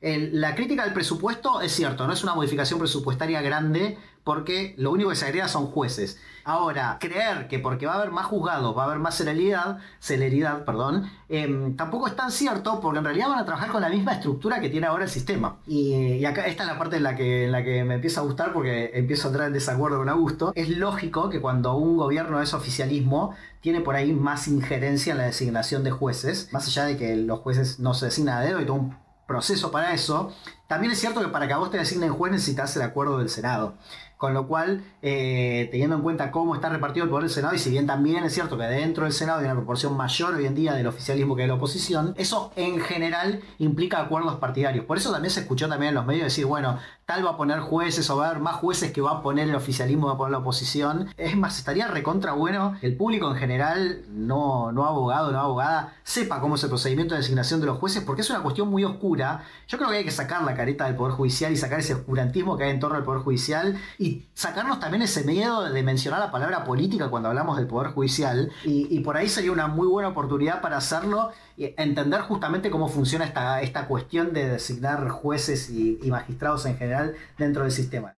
la 0.00 0.54
crítica 0.54 0.84
del 0.84 0.92
presupuesto 0.92 1.60
es 1.60 1.72
cierto, 1.72 2.06
no 2.06 2.12
es 2.12 2.22
una 2.22 2.34
modificación 2.34 2.78
presupuestaria 2.78 3.40
grande 3.40 3.98
porque 4.26 4.74
lo 4.76 4.90
único 4.90 5.10
que 5.10 5.16
se 5.16 5.24
agrega 5.24 5.46
son 5.46 5.66
jueces. 5.66 6.18
Ahora, 6.42 6.98
creer 7.00 7.46
que 7.46 7.60
porque 7.60 7.86
va 7.86 7.94
a 7.94 7.96
haber 7.96 8.10
más 8.10 8.26
juzgados, 8.26 8.76
va 8.76 8.82
a 8.82 8.86
haber 8.86 8.98
más 8.98 9.16
celeridad, 9.16 9.78
celeridad, 10.00 10.64
perdón, 10.64 11.08
em, 11.28 11.76
tampoco 11.76 12.08
es 12.08 12.16
tan 12.16 12.32
cierto 12.32 12.80
porque 12.80 12.98
en 12.98 13.04
realidad 13.04 13.28
van 13.28 13.38
a 13.38 13.44
trabajar 13.44 13.70
con 13.70 13.82
la 13.82 13.88
misma 13.88 14.14
estructura 14.14 14.60
que 14.60 14.68
tiene 14.68 14.88
ahora 14.88 15.04
el 15.04 15.10
sistema. 15.10 15.58
Y, 15.66 16.24
acá 16.24 16.44
esta 16.46 16.64
es 16.64 16.68
la 16.68 16.76
parte 16.76 16.96
en 16.96 17.04
la, 17.04 17.14
que, 17.14 17.44
en 17.44 17.52
la 17.52 17.62
que 17.62 17.84
me 17.84 17.94
empieza 17.94 18.20
a 18.20 18.24
gustar 18.24 18.52
porque 18.52 18.90
empiezo 18.94 19.28
a 19.28 19.30
entrar 19.30 19.46
en 19.46 19.54
desacuerdo 19.54 19.98
con 19.98 20.08
Augusto. 20.08 20.52
Es 20.56 20.70
lógico 20.70 21.30
que 21.30 21.40
cuando 21.40 21.76
un 21.76 21.96
gobierno 21.96 22.42
es 22.42 22.52
oficialismo, 22.52 23.34
tiene 23.60 23.80
por 23.80 23.94
ahí 23.94 24.12
más 24.12 24.48
injerencia 24.48 25.12
en 25.12 25.18
la 25.18 25.24
designación 25.24 25.84
de 25.84 25.92
jueces, 25.92 26.52
más 26.52 26.66
allá 26.66 26.84
de 26.84 26.96
que 26.96 27.14
los 27.14 27.40
jueces 27.40 27.78
no 27.78 27.94
se 27.94 28.06
designan 28.06 28.38
a 28.38 28.40
dedo 28.40 28.60
y 28.60 28.66
todo 28.66 28.74
un 28.74 29.05
proceso 29.26 29.70
para 29.70 29.92
eso. 29.92 30.32
También 30.66 30.92
es 30.92 30.98
cierto 30.98 31.20
que 31.20 31.28
para 31.28 31.46
que 31.46 31.52
a 31.52 31.58
vos 31.58 31.70
te 31.70 31.78
designen 31.78 32.12
juez 32.12 32.32
necesitas 32.32 32.74
el 32.76 32.82
acuerdo 32.82 33.18
del 33.18 33.28
Senado. 33.28 33.74
Con 34.16 34.32
lo 34.32 34.48
cual, 34.48 34.82
eh, 35.02 35.68
teniendo 35.70 35.96
en 35.96 36.02
cuenta 36.02 36.30
cómo 36.30 36.54
está 36.54 36.70
repartido 36.70 37.04
el 37.04 37.10
poder 37.10 37.24
del 37.24 37.32
Senado, 37.32 37.54
y 37.54 37.58
si 37.58 37.68
bien 37.68 37.86
también 37.86 38.24
es 38.24 38.32
cierto 38.32 38.56
que 38.56 38.64
dentro 38.64 39.04
del 39.04 39.12
Senado 39.12 39.40
hay 39.40 39.44
una 39.44 39.54
proporción 39.54 39.94
mayor 39.94 40.34
hoy 40.34 40.46
en 40.46 40.54
día 40.54 40.72
del 40.72 40.86
oficialismo 40.86 41.36
que 41.36 41.42
de 41.42 41.48
la 41.48 41.54
oposición, 41.54 42.14
eso 42.16 42.50
en 42.56 42.80
general 42.80 43.42
implica 43.58 44.00
acuerdos 44.00 44.36
partidarios. 44.36 44.86
Por 44.86 44.96
eso 44.96 45.12
también 45.12 45.30
se 45.30 45.40
escuchó 45.40 45.68
también 45.68 45.90
en 45.90 45.96
los 45.96 46.06
medios 46.06 46.24
decir, 46.24 46.46
bueno, 46.46 46.78
tal 47.06 47.24
va 47.24 47.30
a 47.30 47.36
poner 47.36 47.60
jueces 47.60 48.10
o 48.10 48.16
va 48.16 48.26
a 48.26 48.30
haber 48.30 48.42
más 48.42 48.56
jueces 48.56 48.90
que 48.90 49.00
va 49.00 49.12
a 49.12 49.22
poner 49.22 49.48
el 49.48 49.54
oficialismo, 49.54 50.08
va 50.08 50.14
a 50.14 50.16
poner 50.16 50.32
la 50.32 50.38
oposición. 50.38 51.08
Es 51.16 51.36
más, 51.36 51.56
estaría 51.56 51.86
recontra 51.86 52.32
bueno 52.32 52.76
que 52.80 52.86
el 52.88 52.96
público 52.96 53.30
en 53.30 53.36
general, 53.36 54.02
no, 54.08 54.72
no 54.72 54.84
abogado, 54.84 55.30
no 55.30 55.38
abogada, 55.38 55.94
sepa 56.02 56.40
cómo 56.40 56.56
es 56.56 56.64
el 56.64 56.68
procedimiento 56.68 57.14
de 57.14 57.20
designación 57.20 57.60
de 57.60 57.66
los 57.66 57.78
jueces, 57.78 58.02
porque 58.02 58.22
es 58.22 58.30
una 58.30 58.42
cuestión 58.42 58.68
muy 58.68 58.82
oscura. 58.82 59.44
Yo 59.68 59.78
creo 59.78 59.90
que 59.90 59.98
hay 59.98 60.04
que 60.04 60.10
sacar 60.10 60.42
la 60.42 60.56
careta 60.56 60.86
del 60.86 60.96
Poder 60.96 61.12
Judicial 61.14 61.52
y 61.52 61.56
sacar 61.56 61.78
ese 61.78 61.94
oscurantismo 61.94 62.56
que 62.56 62.64
hay 62.64 62.70
en 62.70 62.80
torno 62.80 62.96
al 62.96 63.04
Poder 63.04 63.22
Judicial 63.22 63.80
y 64.00 64.26
sacarnos 64.34 64.80
también 64.80 65.02
ese 65.02 65.22
miedo 65.22 65.62
de 65.62 65.82
mencionar 65.84 66.18
la 66.18 66.32
palabra 66.32 66.64
política 66.64 67.08
cuando 67.08 67.28
hablamos 67.28 67.56
del 67.56 67.68
Poder 67.68 67.92
Judicial. 67.92 68.50
Y, 68.64 68.98
por 69.00 69.16
ahí 69.16 69.28
sería 69.28 69.52
una 69.52 69.68
muy 69.68 69.86
buena 69.86 70.08
oportunidad 70.08 70.60
para 70.60 70.78
hacerlo 70.78 71.30
entender 71.56 72.20
justamente 72.22 72.70
cómo 72.70 72.88
funciona 72.88 73.24
esta, 73.24 73.62
esta 73.62 73.86
cuestión 73.86 74.32
de 74.32 74.48
designar 74.48 75.08
jueces 75.08 75.70
y 75.70 75.98
magistrados 76.10 76.66
en 76.66 76.76
general 76.76 77.14
dentro 77.38 77.62
del 77.62 77.72
sistema. 77.72 78.16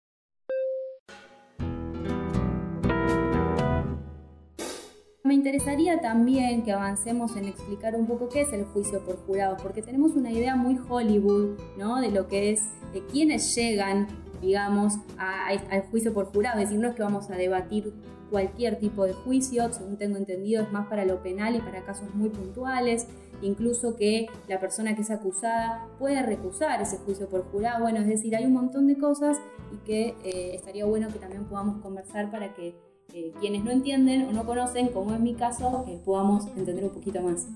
Me 5.29 5.35
interesaría 5.35 6.01
también 6.01 6.63
que 6.63 6.73
avancemos 6.73 7.37
en 7.37 7.45
explicar 7.45 7.95
un 7.95 8.07
poco 8.07 8.31
qué 8.31 8.41
es 8.41 8.53
el 8.55 8.65
juicio 8.65 9.05
por 9.05 9.19
jurados, 9.27 9.61
porque 9.61 9.83
tenemos 9.83 10.13
una 10.13 10.33
idea 10.33 10.57
muy 10.57 10.79
Hollywood, 10.89 11.59
¿no? 11.77 12.01
De 12.01 12.11
lo 12.11 12.29
que 12.29 12.53
es, 12.53 12.63
de 12.95 13.05
quiénes 13.05 13.55
llegan, 13.55 14.09
digamos, 14.41 14.95
al 15.17 15.83
juicio 15.91 16.13
por 16.15 16.27
jurado. 16.27 16.59
Es 16.59 16.69
decir, 16.69 16.81
no 16.81 16.89
es 16.89 16.95
que 16.95 17.03
vamos 17.03 17.31
a 17.31 17.37
debatir 17.37 17.93
cualquier 18.31 18.79
tipo 18.79 19.05
de 19.05 19.15
juicio, 19.15 19.73
según 19.73 19.97
tengo 19.97 20.17
entendido, 20.17 20.63
es 20.63 20.71
más 20.71 20.87
para 20.89 21.05
lo 21.05 21.23
penal 21.23 21.57
y 21.57 21.61
para 21.61 21.83
casos 21.85 22.15
muy 22.15 22.29
puntuales 22.29 23.07
incluso 23.43 23.97
que 23.97 24.29
la 24.49 24.59
persona 24.61 24.95
que 24.95 25.03
es 25.03 25.11
acusada 25.11 25.87
puede 25.99 26.23
recusar 26.23 26.81
ese 26.81 26.99
juicio 26.99 27.29
por 27.29 27.45
jurado. 27.51 27.83
Bueno, 27.83 28.01
es 28.01 28.07
decir, 28.07 28.35
hay 28.37 28.45
un 28.45 28.53
montón 28.53 28.87
de 28.87 28.99
cosas 28.99 29.39
y 29.73 29.77
que 29.87 30.15
eh, 30.25 30.55
estaría 30.55 30.85
bueno 30.85 31.09
que 31.09 31.19
también 31.19 31.45
podamos 31.45 31.81
conversar 31.83 32.31
para 32.31 32.55
que 32.55 32.75
eh, 33.15 33.33
quienes 33.41 33.65
no 33.65 33.71
entienden 33.71 34.27
o 34.29 34.33
no 34.33 34.45
conocen, 34.45 34.89
como 34.89 35.15
es 35.15 35.21
mi 35.21 35.35
caso, 35.35 35.85
eh, 35.89 35.99
podamos 36.05 36.47
entender 36.57 36.85
un 36.85 36.91
poquito 36.91 37.23
más. 37.23 37.47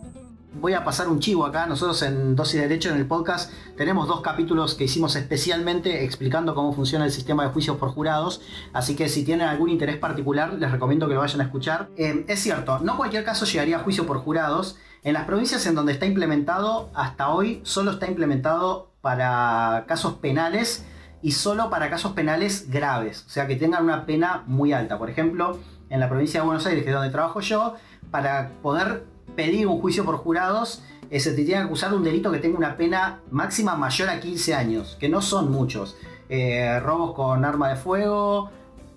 Voy 0.54 0.74
a 0.74 0.84
pasar 0.84 1.08
un 1.08 1.18
chivo 1.18 1.46
acá. 1.46 1.66
Nosotros 1.66 2.02
en 2.02 2.36
Dosis 2.36 2.60
de 2.60 2.68
Derecho, 2.68 2.90
en 2.90 2.96
el 2.96 3.06
podcast, 3.06 3.50
tenemos 3.76 4.06
dos 4.06 4.20
capítulos 4.20 4.74
que 4.74 4.84
hicimos 4.84 5.16
especialmente 5.16 6.04
explicando 6.04 6.54
cómo 6.54 6.74
funciona 6.74 7.06
el 7.06 7.10
sistema 7.10 7.44
de 7.44 7.50
juicios 7.50 7.78
por 7.78 7.88
jurados. 7.88 8.42
Así 8.74 8.94
que 8.94 9.08
si 9.08 9.24
tienen 9.24 9.48
algún 9.48 9.70
interés 9.70 9.96
particular, 9.96 10.52
les 10.52 10.70
recomiendo 10.70 11.08
que 11.08 11.14
lo 11.14 11.20
vayan 11.20 11.40
a 11.40 11.44
escuchar. 11.44 11.88
es 11.96 12.38
cierto, 12.38 12.80
no 12.80 12.98
cualquier 12.98 13.24
caso 13.24 13.46
llegaría 13.46 13.76
a 13.76 13.80
juicio 13.80 14.06
por 14.06 14.18
jurados. 14.18 14.76
En 15.02 15.14
las 15.14 15.24
provincias 15.24 15.64
en 15.66 15.74
donde 15.74 15.92
está 15.92 16.04
implementado, 16.04 16.90
hasta 16.94 17.30
hoy 17.30 17.60
solo 17.64 17.92
está 17.92 18.06
implementado 18.06 18.92
para 19.00 19.84
casos 19.88 20.14
penales 20.14 20.84
y 21.22 21.32
solo 21.32 21.70
para 21.70 21.88
casos 21.88 22.12
penales 22.12 22.70
graves, 22.70 23.24
o 23.26 23.30
sea 23.30 23.46
que 23.46 23.56
tengan 23.56 23.84
una 23.84 24.06
pena 24.06 24.44
muy 24.46 24.72
alta. 24.72 24.98
Por 24.98 25.08
ejemplo, 25.08 25.58
en 25.88 25.98
la 25.98 26.08
provincia 26.08 26.40
de 26.40 26.46
Buenos 26.46 26.66
Aires, 26.66 26.84
que 26.84 26.90
es 26.90 26.94
donde 26.94 27.10
trabajo 27.10 27.40
yo, 27.40 27.74
para 28.10 28.52
poder 28.62 29.11
pedir 29.34 29.66
un 29.66 29.80
juicio 29.80 30.04
por 30.04 30.16
jurados, 30.16 30.82
eh, 31.10 31.20
se 31.20 31.32
te 31.32 31.44
tiene 31.44 31.60
que 31.60 31.66
acusar 31.66 31.90
de 31.90 31.96
un 31.96 32.04
delito 32.04 32.30
que 32.32 32.38
tenga 32.38 32.56
una 32.56 32.76
pena 32.76 33.20
máxima 33.30 33.76
mayor 33.76 34.08
a 34.08 34.20
15 34.20 34.54
años, 34.54 34.96
que 34.98 35.08
no 35.08 35.20
son 35.20 35.50
muchos. 35.50 35.96
Eh, 36.28 36.80
robos 36.80 37.14
con 37.14 37.44
arma 37.44 37.68
de 37.68 37.76
fuego, 37.76 38.50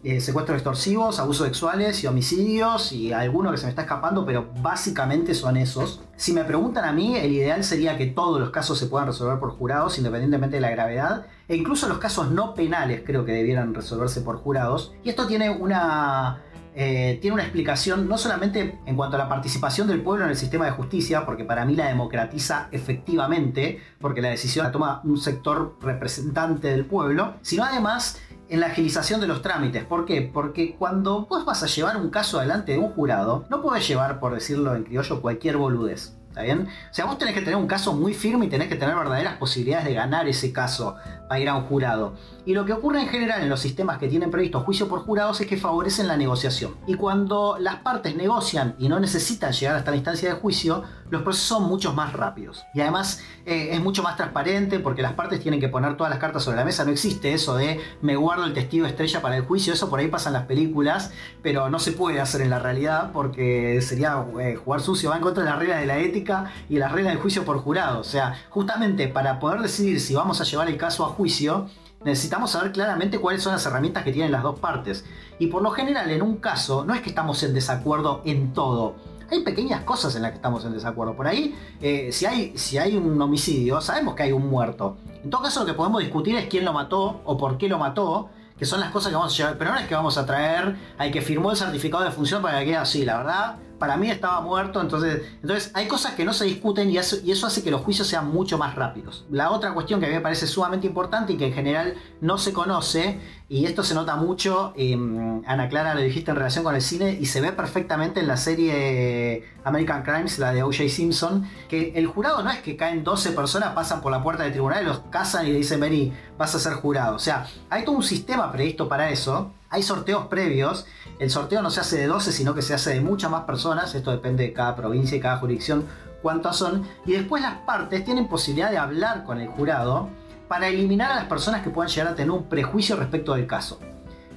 eh, 0.06 0.22
secuestros 0.22 0.58
extorsivos, 0.58 1.20
abusos 1.20 1.48
sexuales 1.48 2.04
y 2.04 2.08
homicidios 2.08 2.92
y 2.92 3.12
alguno 3.12 3.50
que 3.50 3.58
se 3.58 3.63
me 3.63 3.72
está 3.72 3.82
escapando, 3.82 4.24
pero 4.24 4.51
básicamente 4.62 5.34
son 5.34 5.58
esos. 5.58 6.00
Si 6.15 6.32
me 6.32 6.44
preguntan 6.44 6.86
a 6.86 6.92
mí, 6.92 7.18
el 7.18 7.34
ideal 7.34 7.63
sería 7.63 7.98
que 7.98 8.06
todos 8.06 8.39
los 8.39 8.51
casos 8.51 8.77
se 8.77 8.86
puedan 8.86 9.07
resolver 9.07 9.40
por 9.40 9.50
jurados 9.50 9.98
independientemente 9.98 10.57
de 10.57 10.62
la 10.62 10.70
gravedad 10.70 11.25
e 11.48 11.55
incluso 11.55 11.90
los 11.90 11.98
casos 11.98 12.29
no 12.29 12.53
penales 12.53 13.01
creo 13.03 13.25
que 13.25 13.31
debieran 13.31 13.74
resolverse 13.74 14.22
por 14.22 14.38
jurados. 14.38 14.94
Y 15.03 15.09
esto 15.09 15.25
tiene 15.25 15.50
una 15.50 16.44
eh, 16.77 17.20
tiene 17.22 17.35
una 17.35 17.44
explicación 17.44 18.09
no 18.09 18.18
solamente 18.18 18.79
en 18.85 18.96
cuanto 18.98 19.16
a 19.16 19.20
la 19.20 19.29
participación 19.29 19.88
del 19.88 20.01
pueblo 20.01 20.25
en 20.25 20.31
el 20.31 20.35
sistema 20.35 20.66
de 20.66 20.72
justicia, 20.72 21.25
porque 21.25 21.46
para 21.46 21.64
mí 21.64 21.74
la 21.75 21.88
democratiza 21.88 22.68
efectivamente, 22.72 23.81
porque 24.00 24.22
la 24.22 24.29
decisión 24.29 24.66
la 24.66 24.72
toma 24.74 25.01
un 25.05 25.18
sector 25.18 25.77
representante 25.81 26.68
del 26.68 26.85
pueblo, 26.85 27.35
sino 27.42 27.64
además 27.64 28.20
en 28.50 28.59
la 28.59 28.68
agilización 28.68 29.22
de 29.22 29.27
los 29.27 29.42
trámites. 29.42 29.85
¿Por 29.85 30.05
qué? 30.05 30.22
Porque 30.22 30.75
cuando 30.75 31.25
vos 31.25 31.46
vas 31.46 31.64
a 31.64 31.68
llevar 31.68 31.98
un 31.98 32.09
caso 32.09 32.40
adelante 32.40 32.74
de 32.74 32.79
un 32.79 32.92
jurado, 32.92 33.46
no 33.50 33.61
podés 33.61 33.88
llevar, 33.88 34.20
por 34.20 34.33
decirlo 34.33 34.75
en 34.75 34.83
criollo, 34.83 35.22
cualquier 35.22 35.57
boludez. 35.57 36.18
¿Está 36.29 36.42
bien? 36.42 36.68
O 36.68 36.94
sea, 36.94 37.05
vos 37.05 37.18
tenés 37.18 37.33
que 37.33 37.40
tener 37.40 37.55
un 37.55 37.66
caso 37.66 37.94
muy 37.94 38.14
firme 38.14 38.48
y 38.48 38.50
tenés 38.50 38.68
que 38.68 38.75
tener 38.75 38.94
verdaderas 38.94 39.38
posibilidades 39.38 39.85
de 39.85 39.94
ganar 39.94 40.27
ese 40.27 40.51
caso 40.51 40.98
para 41.29 41.40
ir 41.40 41.48
a 41.48 41.55
un 41.55 41.64
jurado. 41.64 42.16
Y 42.46 42.53
lo 42.53 42.64
que 42.64 42.74
ocurre 42.74 43.01
en 43.01 43.08
general 43.08 43.42
en 43.42 43.50
los 43.50 43.60
sistemas 43.60 43.98
que 43.98 44.08
tienen 44.08 44.29
previsto 44.29 44.60
juicio 44.60 44.88
por 44.88 45.00
jurados 45.00 45.42
es 45.42 45.48
que 45.48 45.58
favorecen 45.58 46.08
la 46.08 46.16
negociación. 46.16 46.75
Y 46.86 46.94
cuando 46.94 47.58
las 47.60 47.77
partes 47.77 48.16
negocian 48.16 48.75
y 48.77 48.88
no 48.88 49.00
necesitan 49.00 49.51
llegar 49.51 49.75
hasta 49.75 49.90
la 49.90 49.98
instancia 49.98 50.29
de 50.29 50.36
juicio, 50.40 50.84
los 51.10 51.24
procesos 51.24 51.48
son 51.48 51.64
mucho 51.64 51.94
más 51.94 52.14
rápidos. 52.14 52.64
Y 52.75 52.81
además 52.81 53.22
eh, 53.48 53.70
es 53.72 53.81
mucho 53.81 54.03
más 54.03 54.16
transparente 54.16 54.79
porque 54.79 55.01
las 55.01 55.14
partes 55.14 55.40
tienen 55.40 55.60
que 55.60 55.70
poner 55.70 55.98
todas 55.98 56.12
las 56.12 56.20
cartas 56.20 56.44
sobre 56.44 56.58
la 56.58 56.66
mesa. 56.66 56.86
No 56.86 56.92
existe 56.92 57.34
eso 57.34 57.55
de 57.55 57.79
me 58.01 58.16
guardo 58.16 58.46
el 58.46 58.53
testigo 58.53 58.86
estrella 58.86 59.22
para 59.22 59.38
el 59.38 59.44
juicio. 59.44 59.74
Eso 59.74 59.90
por 59.90 60.00
ahí 60.00 60.08
pasa 60.08 60.29
en 60.29 60.34
las 60.34 60.46
películas, 60.46 61.12
pero 61.42 61.70
no 61.72 61.79
se 61.79 61.94
puede 61.94 62.22
hacer 62.22 62.42
en 62.42 62.51
la 62.51 62.60
realidad 62.60 63.12
porque 63.12 63.81
sería 63.81 64.24
eh, 64.40 64.55
jugar 64.55 64.81
sucio. 64.81 65.10
Va 65.10 65.16
en 65.16 65.24
contra 65.24 65.44
de 65.44 65.50
las 65.50 65.58
reglas 65.58 65.79
de 65.79 65.88
la 65.88 65.98
ética 65.98 66.51
y 66.70 66.77
las 66.77 66.92
reglas 66.92 67.14
del 67.14 67.22
juicio 67.22 67.44
por 67.44 67.58
jurado. 67.58 68.00
O 68.00 68.03
sea, 68.03 68.36
justamente 68.50 69.08
para 69.08 69.40
poder 69.40 69.62
decidir 69.62 70.00
si 70.00 70.14
vamos 70.14 70.42
a 70.42 70.44
llevar 70.44 70.68
el 70.68 70.77
caso 70.77 71.05
a 71.05 71.10
juicio, 71.10 71.68
necesitamos 72.05 72.51
saber 72.51 72.72
claramente 72.72 73.20
cuáles 73.20 73.44
son 73.44 73.53
las 73.53 73.65
herramientas 73.65 74.03
que 74.03 74.13
tienen 74.13 74.31
las 74.31 74.44
dos 74.44 74.59
partes. 74.59 75.03
Y 75.39 75.48
por 75.48 75.61
lo 75.61 75.72
general, 75.72 76.09
en 76.11 76.22
un 76.22 76.37
caso, 76.37 76.85
no 76.85 76.94
es 76.94 77.01
que 77.01 77.09
estamos 77.09 77.41
en 77.44 77.53
desacuerdo 77.53 78.22
en 78.24 78.53
todo. 78.53 78.96
Hay 79.29 79.41
pequeñas 79.41 79.81
cosas 79.81 80.15
en 80.15 80.22
las 80.22 80.31
que 80.31 80.35
estamos 80.35 80.63
en 80.65 80.74
desacuerdo. 80.74 81.15
Por 81.15 81.27
ahí, 81.27 81.55
eh, 81.81 82.11
si, 82.11 82.27
hay, 82.27 82.55
si 82.55 82.77
hay 82.77 82.96
un 82.96 83.20
homicidio, 83.20 83.81
sabemos 83.81 84.13
que 84.13 84.24
hay 84.24 84.31
un 84.31 84.48
muerto. 84.48 84.98
En 85.24 85.31
todo 85.31 85.41
caso, 85.41 85.61
lo 85.61 85.65
que 85.65 85.74
podemos 85.74 86.00
discutir 86.00 86.35
es 86.37 86.48
quién 86.48 86.63
lo 86.63 86.74
mató 86.74 87.22
o 87.25 87.35
por 87.35 87.57
qué 87.57 87.68
lo 87.68 87.79
mató, 87.79 88.29
que 88.57 88.65
son 88.65 88.79
las 88.79 88.91
cosas 88.91 89.09
que 89.09 89.15
vamos 89.15 89.33
a 89.33 89.37
llevar. 89.37 89.57
Pero 89.57 89.72
no 89.72 89.79
es 89.79 89.87
que 89.87 89.96
vamos 89.96 90.18
a 90.20 90.27
traer 90.27 90.75
al 91.00 91.11
que 91.11 91.22
firmó 91.22 91.50
el 91.51 91.57
certificado 91.57 92.03
de 92.03 92.11
función 92.11 92.44
para 92.44 92.59
que 92.59 92.65
quede 92.65 92.77
así, 92.77 93.03
la 93.03 93.18
verdad 93.18 93.55
para 93.79 93.98
mí 93.98 94.09
estaba 94.09 94.42
muerto, 94.42 94.81
entonces, 94.81 95.22
entonces 95.42 95.72
hay 95.74 95.88
cosas 95.88 96.14
que 96.14 96.24
no 96.24 96.33
se 96.33 96.46
discuten 96.46 96.90
y 96.90 96.98
eso, 96.98 97.48
hace 97.48 97.64
que 97.64 97.72
los 97.72 97.81
juicios 97.81 98.07
sean 98.07 98.31
mucho 98.31 98.57
más 98.57 98.75
rápidos. 98.75 99.25
La 99.29 99.51
otra 99.51 99.74
cuestión 99.74 100.00
que 100.00 100.05
a 100.05 100.09
mí 100.09 100.16
me 100.16 100.22
parece 100.22 100.48
sumamente 100.48 100.88
importante 100.88 101.33
y 101.33 101.38
que 101.38 101.48
en 101.48 101.53
general 101.53 101.96
no 102.22 102.38
se 102.38 102.53
conoce, 102.53 103.20
y 103.48 103.66
esto 103.66 103.83
se 103.83 103.94
nota 103.94 104.16
mucho, 104.16 104.74
em, 104.75 105.44
Ana 105.46 105.70
Clara 105.70 105.94
lo 105.94 106.01
dijiste 106.01 106.31
en 106.31 106.38
relación 106.38 106.64
con 106.64 106.75
el 106.75 106.81
cine, 106.81 107.18
y 107.20 107.25
se 107.25 107.42
ve 107.42 107.51
perfectamente 107.51 108.20
en 108.22 108.27
la 108.27 108.38
serie 108.38 109.44
American 109.64 110.03
Crimes, 110.03 110.40
la 110.40 110.53
de 110.53 110.64
O.J. 110.64 110.90
Simpson, 110.90 111.48
que 111.68 111.94
el 111.96 112.07
jurado 112.07 112.44
no 112.44 112.50
es 112.50 112.59
que 112.59 112.75
caen 112.75 113.03
12 113.03 113.31
personas, 113.31 113.74
pasan 113.74 114.01
por 114.01 114.11
la 114.11 114.24
puerta 114.24 114.44
del 114.44 114.51
tribunal 114.51 114.85
los 114.85 115.00
casan 115.09 115.48
y 115.48 115.51
le 115.51 115.57
dicen, 115.57 115.79
vení, 115.79 116.14
vas 116.38 116.55
a 116.55 116.59
ser 116.59 116.74
jurado. 116.74 117.16
O 117.16 117.20
sea, 117.20 117.48
hay 117.70 117.83
todo 117.83 117.96
un 117.96 118.03
sistema 118.03 118.51
previsto 118.51 118.88
para 118.88 119.09
eso, 119.09 119.51
hay 119.70 119.83
sorteos 119.83 120.27
previos, 120.27 120.85
el 121.20 121.30
sorteo 121.30 121.62
no 121.62 121.70
se 121.70 121.80
hace 121.80 121.98
de 121.98 122.08
12, 122.08 122.32
sino 122.32 122.54
que 122.54 122.62
se 122.62 122.74
hace 122.74 122.94
de 122.94 123.01
muchas 123.01 123.32
más 123.32 123.44
personas. 123.44 123.96
Esto 123.96 124.12
depende 124.12 124.44
de 124.44 124.54
cada 124.54 124.75
provincia 124.75 125.18
y 125.18 125.22
cada 125.22 125.38
jurisdicción 125.38 125.86
cuántas 126.22 126.58
son. 126.58 126.84
Y 127.06 127.14
después 127.14 127.42
las 127.42 127.60
partes 127.60 128.04
tienen 128.04 128.28
posibilidad 128.28 128.72
de 128.72 128.78
hablar 128.78 129.24
con 129.24 129.40
el 129.40 129.48
jurado 129.48 130.10
para 130.48 130.68
eliminar 130.68 131.12
a 131.12 131.16
las 131.16 131.25
personas 131.25 131.62
que 131.62 131.70
puedan 131.70 131.90
llegar 131.90 132.12
a 132.12 132.16
tener 132.16 132.32
un 132.32 132.50
prejuicio 132.50 132.96
respecto 132.96 133.34
del 133.36 133.48
caso. 133.48 133.80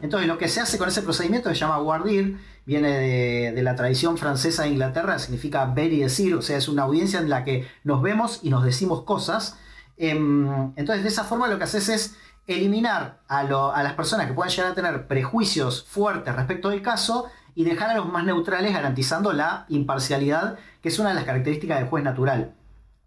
Entonces 0.00 0.28
lo 0.28 0.38
que 0.38 0.48
se 0.48 0.60
hace 0.60 0.78
con 0.78 0.88
ese 0.88 1.02
procedimiento 1.02 1.48
se 1.48 1.56
llama 1.56 1.78
guardir, 1.78 2.38
viene 2.64 3.52
de, 3.52 3.62
la 3.62 3.74
tradición 3.74 4.16
francesa 4.16 4.62
de 4.62 4.68
Inglaterra, 4.68 5.18
significa 5.18 5.64
ver 5.66 5.92
y 5.92 6.00
decir, 6.00 6.34
o 6.34 6.42
sea, 6.42 6.56
es 6.56 6.68
una 6.68 6.84
audiencia 6.84 7.18
en 7.18 7.28
la 7.28 7.42
que 7.42 7.66
nos 7.82 8.02
vemos 8.02 8.40
y 8.42 8.50
nos 8.50 8.64
decimos 8.64 9.02
cosas. 9.02 9.58
Em, 9.96 10.72
entonces 10.76 11.02
de 11.02 11.08
esa 11.08 11.24
forma 11.24 11.48
lo 11.48 11.58
que 11.58 11.64
haces 11.64 11.88
es 11.88 12.16
eliminar 12.48 13.20
a, 13.28 13.44
las 13.44 13.92
personas 13.92 14.26
que 14.26 14.32
puedan 14.32 14.50
llegar 14.50 14.72
a 14.72 14.74
tener 14.74 15.06
prejuicios 15.06 15.84
fuertes 15.84 16.34
respecto 16.34 16.70
del 16.70 16.82
caso 16.82 17.26
y 17.54 17.64
dejar 17.64 17.90
a 17.90 17.96
los 17.96 18.10
más 18.10 18.24
neutrales 18.24 18.72
garantizando 18.72 19.32
la 19.32 19.66
imparcialidad, 19.68 20.58
que 20.82 20.88
es 20.88 20.98
una 20.98 21.10
de 21.10 21.16
las 21.16 21.24
características 21.24 21.78
del 21.78 21.88
juez 21.88 22.02
natural. 22.02 22.54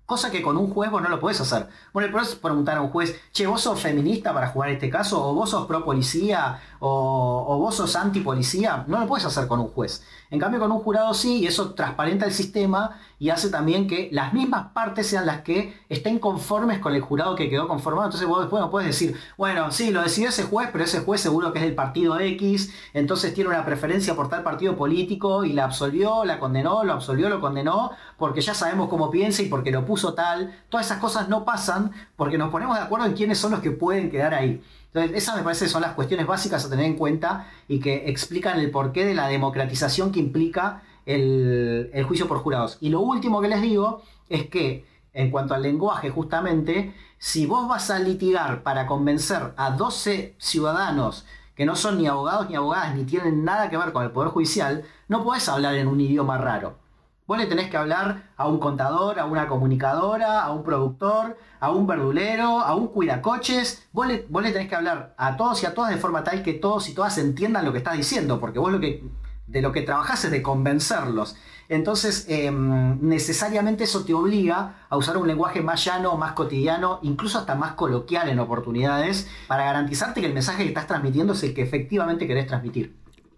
Cosa 0.06 0.30
que 0.30 0.42
con 0.42 0.58
un 0.58 0.70
juez 0.70 0.92
vos 0.92 1.02
no 1.02 1.10
lo 1.10 1.20
podés 1.20 1.40
hacer. 1.40 1.70
Bueno, 1.94 2.08
le 2.08 2.12
podés 2.12 2.36
preguntar 2.36 2.78
a 2.78 2.82
un 2.82 2.90
juez, 2.90 3.20
che, 3.32 3.48
vos 3.48 3.62
sos 3.62 3.80
feminista 3.80 4.34
para 4.34 4.48
jugar 4.48 4.70
este 4.70 4.90
caso, 4.90 5.26
o 5.26 5.34
vos 5.34 5.50
sos 5.50 5.66
pro 5.68 5.86
policía, 5.86 6.60
o, 6.80 7.46
o 7.48 7.58
vos 7.60 7.76
sos 7.76 7.96
anti 7.96 8.20
policía. 8.20 8.84
No 8.88 9.00
lo 9.00 9.08
puedes 9.08 9.26
hacer 9.26 9.48
con 9.48 9.62
un 9.62 9.70
juez. 9.70 10.04
En 10.30 10.38
cambio, 10.38 10.60
con 10.60 10.72
un 10.72 10.80
jurado 10.80 11.14
sí, 11.14 11.40
y 11.40 11.48
eso 11.48 11.74
transparenta 11.74 12.26
el 12.26 12.34
sistema 12.34 13.00
y 13.22 13.30
hace 13.30 13.52
también 13.52 13.88
que 13.88 14.10
las 14.12 14.34
mismas 14.34 14.70
partes 14.74 15.06
sean 15.06 15.28
las 15.28 15.42
que 15.42 15.80
estén 15.90 16.18
conformes 16.18 16.80
con 16.80 16.96
el 16.96 17.02
jurado 17.02 17.36
que 17.36 17.52
quedó 17.52 17.68
conformado. 17.68 18.08
Entonces 18.08 18.28
vos 18.28 18.40
después 18.40 18.60
no 18.60 18.72
puedes 18.72 18.88
decir, 18.88 19.16
bueno, 19.38 19.70
sí, 19.70 19.92
lo 19.92 20.02
decidió 20.02 20.30
ese 20.30 20.46
juez, 20.46 20.70
pero 20.72 20.86
ese 20.86 21.02
juez 21.02 21.22
seguro 21.22 21.54
que 21.54 21.60
es 21.60 21.66
del 21.66 21.76
partido 21.76 22.20
X, 22.20 22.74
entonces 22.96 23.36
tiene 23.36 23.52
una 23.52 23.64
preferencia 23.64 24.16
por 24.16 24.28
tal 24.28 24.42
partido 24.42 24.76
político 24.76 25.46
y 25.46 25.54
la 25.54 25.66
absolvió, 25.66 26.26
la 26.26 26.40
condenó, 26.40 26.84
lo 26.84 26.94
absolvió, 26.94 27.30
lo 27.30 27.40
condenó, 27.40 27.92
porque 28.18 28.42
ya 28.42 28.56
sabemos 28.56 28.90
cómo 28.90 29.12
piensa 29.12 29.44
y 29.44 29.50
porque 29.50 29.70
lo 29.70 29.86
puso 29.86 30.16
tal. 30.16 30.60
Todas 30.70 30.88
esas 30.88 30.98
cosas 30.98 31.30
no 31.30 31.46
pasan 31.46 31.92
porque 32.16 32.40
nos 32.40 32.50
ponemos 32.50 32.76
de 32.76 32.82
acuerdo 32.82 33.06
en 33.06 33.14
quiénes 33.14 33.38
son 33.38 33.52
los 33.52 33.60
que 33.60 33.70
pueden 33.70 34.10
quedar 34.10 34.34
ahí. 34.34 34.64
Entonces, 34.94 35.16
esas 35.16 35.38
me 35.38 35.44
parece 35.44 35.66
que 35.66 35.72
son 35.72 35.84
las 35.84 35.94
cuestiones 35.94 36.26
básicas 36.26 36.66
a 36.66 36.72
tener 36.72 36.86
en 36.86 36.98
cuenta 36.98 37.48
y 37.68 37.80
que 37.80 38.10
explican 38.10 38.60
el 38.60 38.72
porqué 38.72 39.06
de 39.06 39.14
la 39.14 39.28
democratización 39.28 40.12
que 40.12 40.20
implica 40.20 40.82
el, 41.06 42.04
juicio 42.08 42.28
por 42.28 42.40
jurados. 42.40 42.78
Y 42.82 42.90
lo 42.90 43.02
último 43.02 43.42
que 43.42 43.48
les 43.48 43.62
digo 43.62 44.02
es 44.30 44.48
que, 44.48 44.86
en 45.14 45.30
cuanto 45.30 45.54
al 45.54 45.62
lenguaje, 45.62 46.10
justamente, 46.10 46.94
si 47.18 47.46
vos 47.46 47.68
vas 47.68 47.90
a 47.90 48.00
litigar 48.00 48.64
para 48.64 48.88
convencer 48.88 49.54
a 49.58 49.72
12 49.72 50.36
ciudadanos 50.38 51.26
que 51.56 51.66
no 51.66 51.76
son 51.76 51.98
ni 51.98 52.08
abogados 52.08 52.50
ni 52.50 52.56
abogadas, 52.56 52.96
ni 52.96 53.04
tienen 53.04 53.44
nada 53.44 53.70
que 53.70 53.78
ver 53.78 53.92
con 53.92 54.04
el 54.04 54.12
Poder 54.12 54.30
Judicial, 54.30 54.84
no 55.08 55.24
podés 55.24 55.48
hablar 55.50 55.76
en 55.76 55.88
un 55.88 56.00
idioma 56.00 56.38
raro. 56.38 56.80
Vos 57.28 57.38
le 57.38 57.46
tenés 57.46 57.70
que 57.70 57.78
hablar 57.78 58.32
a 58.36 58.48
un 58.48 58.60
contador, 58.60 59.20
a 59.20 59.26
una 59.26 59.48
comunicadora, 59.48 60.42
a 60.42 60.52
un 60.52 60.64
productor, 60.64 61.38
a 61.60 61.72
un 61.72 61.88
verdulero, 61.88 62.60
a 62.60 62.76
un 62.76 62.88
cuidacoches. 62.88 63.88
Vos 63.94 64.08
le, 64.08 64.26
vos 64.28 64.44
le 64.44 64.52
tenés 64.52 64.68
que 64.68 64.76
hablar 64.76 65.14
a 65.18 65.38
todos 65.38 65.64
y 65.64 65.66
a 65.66 65.74
todas 65.74 65.92
de 65.92 65.98
forma 65.98 66.24
tal 66.24 66.44
que 66.44 66.54
todos 66.54 66.90
y 66.90 66.94
todas 66.94 67.18
entiendan 67.20 67.64
lo 67.64 67.72
que 67.72 67.78
estás 67.78 67.96
diciendo, 67.96 68.40
porque 68.40 68.60
vos 68.60 68.72
lo 68.72 68.80
que 68.80 69.04
de 69.48 69.62
lo 69.62 69.72
que 69.72 69.82
trabajas 69.82 70.24
es 70.26 70.32
de 70.32 70.42
convencerlos. 70.42 71.36
Entonces, 71.70 72.26
em, 72.28 73.00
necesariamente 73.02 73.86
eso 73.86 74.04
te 74.04 74.14
obliga 74.14 74.86
a 74.90 74.98
usar 74.98 75.18
un 75.18 75.28
lenguaje 75.28 75.62
más 75.62 75.86
llano, 75.86 76.18
más 76.18 76.34
cotidiano, 76.34 77.00
incluso 77.02 77.38
hasta 77.38 77.56
más 77.56 77.74
coloquial 77.74 78.28
en 78.30 78.40
oportunidades, 78.40 79.30
para 79.48 79.64
garantizarte 79.66 80.20
que 80.20 80.28
el 80.28 80.34
mensaje 80.34 80.64
que 80.64 80.70
estás 80.70 80.88
transmitiendo 80.88 81.34
es 81.34 81.44
el 81.44 81.54
que 81.54 81.62
efectivamente 81.62 82.28
querés 82.28 82.48
transmitir. 82.48 82.96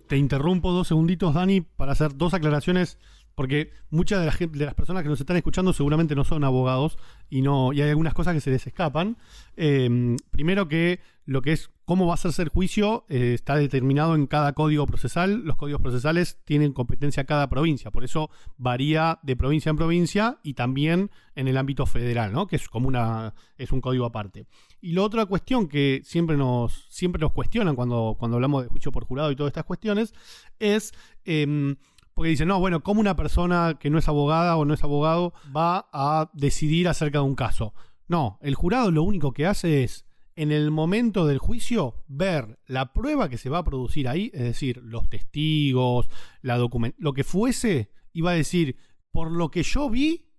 Te 0.07 0.17
interrumpo 0.17 0.71
dos 0.71 0.87
segunditos, 0.87 1.33
Dani, 1.33 1.61
para 1.61 1.91
hacer 1.91 2.15
dos 2.15 2.33
aclaraciones 2.33 2.97
porque 3.35 3.71
muchas 3.89 4.39
de, 4.39 4.47
de 4.47 4.65
las 4.65 4.75
personas 4.75 5.03
que 5.03 5.09
nos 5.09 5.19
están 5.19 5.37
escuchando 5.37 5.73
seguramente 5.73 6.15
no 6.15 6.23
son 6.23 6.43
abogados 6.43 6.97
y 7.29 7.41
no 7.41 7.73
y 7.73 7.81
hay 7.81 7.89
algunas 7.89 8.13
cosas 8.13 8.33
que 8.33 8.41
se 8.41 8.51
les 8.51 8.65
escapan. 8.67 9.17
Em, 9.55 10.17
primero 10.31 10.67
que 10.67 10.99
lo 11.25 11.41
que 11.41 11.53
es 11.53 11.69
cómo 11.85 12.05
va 12.05 12.13
a 12.13 12.15
hacerse 12.15 12.41
el 12.41 12.49
juicio 12.49 13.05
eh, 13.09 13.33
está 13.33 13.55
determinado 13.55 14.15
en 14.15 14.27
cada 14.27 14.53
código 14.53 14.85
procesal. 14.85 15.43
Los 15.43 15.57
códigos 15.57 15.81
procesales 15.81 16.39
tienen 16.45 16.73
competencia 16.73 17.25
cada 17.25 17.49
provincia, 17.49 17.91
por 17.91 18.03
eso 18.03 18.29
varía 18.57 19.19
de 19.23 19.35
provincia 19.35 19.69
en 19.69 19.75
provincia 19.75 20.39
y 20.43 20.53
también 20.53 21.11
en 21.35 21.47
el 21.47 21.57
ámbito 21.57 21.85
federal, 21.85 22.31
¿no? 22.31 22.47
que 22.47 22.55
es 22.55 22.69
como 22.69 22.87
una 22.87 23.33
es 23.57 23.71
un 23.71 23.81
código 23.81 24.05
aparte. 24.05 24.45
Y 24.81 24.93
la 24.93 25.03
otra 25.03 25.25
cuestión 25.25 25.67
que 25.67 26.01
siempre 26.03 26.37
nos 26.37 26.85
siempre 26.89 27.19
nos 27.19 27.31
cuestionan 27.31 27.75
cuando, 27.75 28.15
cuando 28.17 28.37
hablamos 28.37 28.63
de 28.63 28.69
juicio 28.69 28.91
por 28.91 29.05
jurado 29.05 29.31
y 29.31 29.35
todas 29.35 29.51
estas 29.51 29.65
cuestiones 29.65 30.13
es 30.59 30.93
em, 31.25 31.75
porque 32.13 32.29
dicen, 32.29 32.47
no, 32.47 32.59
bueno, 32.59 32.83
¿cómo 32.83 33.01
una 33.01 33.15
persona 33.15 33.77
que 33.79 33.89
no 33.89 33.97
es 33.97 34.07
abogada 34.07 34.55
o 34.57 34.65
no 34.65 34.73
es 34.73 34.83
abogado 34.83 35.33
va 35.55 35.89
a 35.91 36.29
decidir 36.33 36.87
acerca 36.87 37.19
de 37.19 37.25
un 37.25 37.35
caso? 37.35 37.73
No, 38.07 38.37
el 38.41 38.55
jurado 38.55 38.91
lo 38.91 39.03
único 39.03 39.33
que 39.33 39.47
hace 39.47 39.83
es, 39.83 40.05
en 40.35 40.51
el 40.51 40.71
momento 40.71 41.27
del 41.27 41.37
juicio, 41.37 42.03
ver 42.07 42.59
la 42.65 42.93
prueba 42.93 43.29
que 43.29 43.37
se 43.37 43.49
va 43.49 43.59
a 43.59 43.63
producir 43.63 44.07
ahí, 44.07 44.31
es 44.33 44.43
decir, 44.43 44.81
los 44.83 45.09
testigos, 45.09 46.07
la 46.41 46.57
lo 46.57 47.13
que 47.13 47.23
fuese, 47.23 47.91
va 48.23 48.31
a 48.31 48.35
decir, 48.35 48.77
por 49.11 49.31
lo 49.31 49.49
que 49.49 49.63
yo 49.63 49.89
vi, 49.89 50.29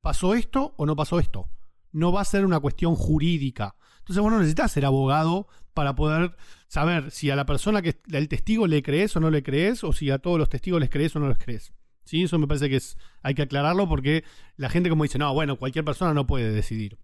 pasó 0.00 0.34
esto 0.34 0.74
o 0.76 0.86
no 0.86 0.96
pasó 0.96 1.18
esto. 1.18 1.50
No 1.92 2.12
va 2.12 2.20
a 2.20 2.24
ser 2.24 2.44
una 2.44 2.60
cuestión 2.60 2.94
jurídica. 2.94 3.76
Entonces 3.98 4.22
vos 4.22 4.30
no 4.30 4.38
necesitas 4.38 4.72
ser 4.72 4.86
abogado 4.86 5.48
para 5.74 5.94
poder 5.94 6.36
saber 6.68 7.10
si 7.10 7.30
a 7.30 7.36
la 7.36 7.46
persona 7.46 7.82
que 7.82 8.00
el 8.12 8.28
testigo 8.28 8.66
le 8.66 8.82
crees 8.82 9.14
o 9.16 9.20
no 9.20 9.30
le 9.30 9.42
crees, 9.42 9.84
o 9.84 9.92
si 9.92 10.10
a 10.10 10.18
todos 10.18 10.38
los 10.38 10.48
testigos 10.48 10.80
les 10.80 10.90
crees 10.90 11.14
o 11.16 11.20
no 11.20 11.28
les 11.28 11.38
crees. 11.38 11.72
¿Sí? 12.04 12.22
Eso 12.22 12.38
me 12.38 12.46
parece 12.46 12.68
que 12.68 12.76
es, 12.76 12.96
hay 13.22 13.34
que 13.34 13.42
aclararlo 13.42 13.88
porque 13.88 14.24
la 14.56 14.68
gente 14.68 14.88
como 14.88 15.04
dice, 15.04 15.18
no, 15.18 15.32
bueno, 15.34 15.56
cualquier 15.56 15.84
persona 15.84 16.14
no 16.14 16.26
puede 16.26 16.50
decidir. 16.52 16.98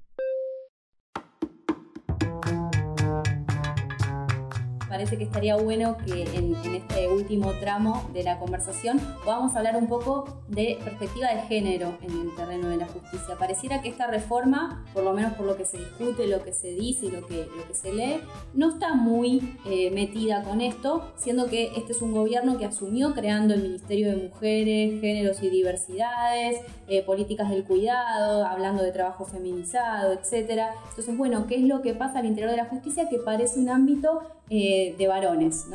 Parece 4.97 5.19
que 5.19 5.25
estaría 5.25 5.57
bueno 5.57 5.99
que 5.99 6.23
en, 6.23 6.57
este 6.75 7.07
último 7.09 7.53
tramo 7.61 8.09
de 8.15 8.23
la 8.23 8.39
conversación 8.39 8.99
podamos 9.27 9.55
hablar 9.55 9.77
un 9.77 9.89
poco 9.89 10.41
de 10.49 10.79
perspectiva 10.83 11.35
de 11.35 11.43
género 11.43 11.99
en 12.01 12.13
el 12.13 12.35
terreno 12.35 12.69
de 12.71 12.79
la 12.79 12.87
justicia. 12.87 13.37
Pareciera 13.39 13.83
que 13.83 13.91
esta 13.91 14.07
reforma, 14.07 14.87
por 14.95 15.05
lo 15.05 15.13
menos 15.13 15.35
por 15.35 15.45
lo 15.45 15.55
que 15.55 15.67
se 15.67 15.77
discute, 15.77 16.27
lo 16.27 16.43
que 16.43 16.55
se 16.55 16.69
dice 16.69 17.07
y 17.07 17.11
lo 17.11 17.27
que, 17.27 17.47
lo 17.59 17.69
que 17.69 17.75
se 17.75 17.93
lee, 17.93 18.21
no 18.55 18.71
está 18.71 18.95
muy 18.95 19.59
eh, 19.67 19.91
metida 19.91 20.43
con 20.43 20.63
esto, 20.63 21.13
siendo 21.19 21.47
que 21.47 21.73
este 21.77 21.93
es 21.93 22.01
un 22.01 22.13
gobierno 22.13 22.57
que 22.57 22.65
asumió 22.65 23.13
creando 23.13 23.53
el 23.53 23.61
Ministerio 23.61 24.09
de 24.09 24.17
Mujeres, 24.17 24.99
Géneros 25.03 25.43
y 25.43 25.51
Diversidades, 25.51 26.63
eh, 26.89 27.03
políticas 27.03 27.51
del 27.51 27.65
cuidado, 27.65 28.47
hablando 28.47 28.83
de 28.83 28.93
trabajo 28.93 29.27
feminizado, 29.27 30.15
etc. 30.15 30.71
Entonces, 30.89 31.15
bueno, 31.19 31.47
¿qué 31.47 31.57
es 31.57 31.65
lo 31.65 31.83
que 31.83 31.93
pasa 31.93 32.21
al 32.21 32.25
interior 32.25 32.51
de 32.51 32.57
la 32.57 32.65
justicia 32.65 33.11
que 33.11 33.19
parece 33.19 33.61
un 33.61 33.69
ámbito 33.69 34.23
eh, 34.49 34.86
de 34.92 35.09
varones. 35.09 35.68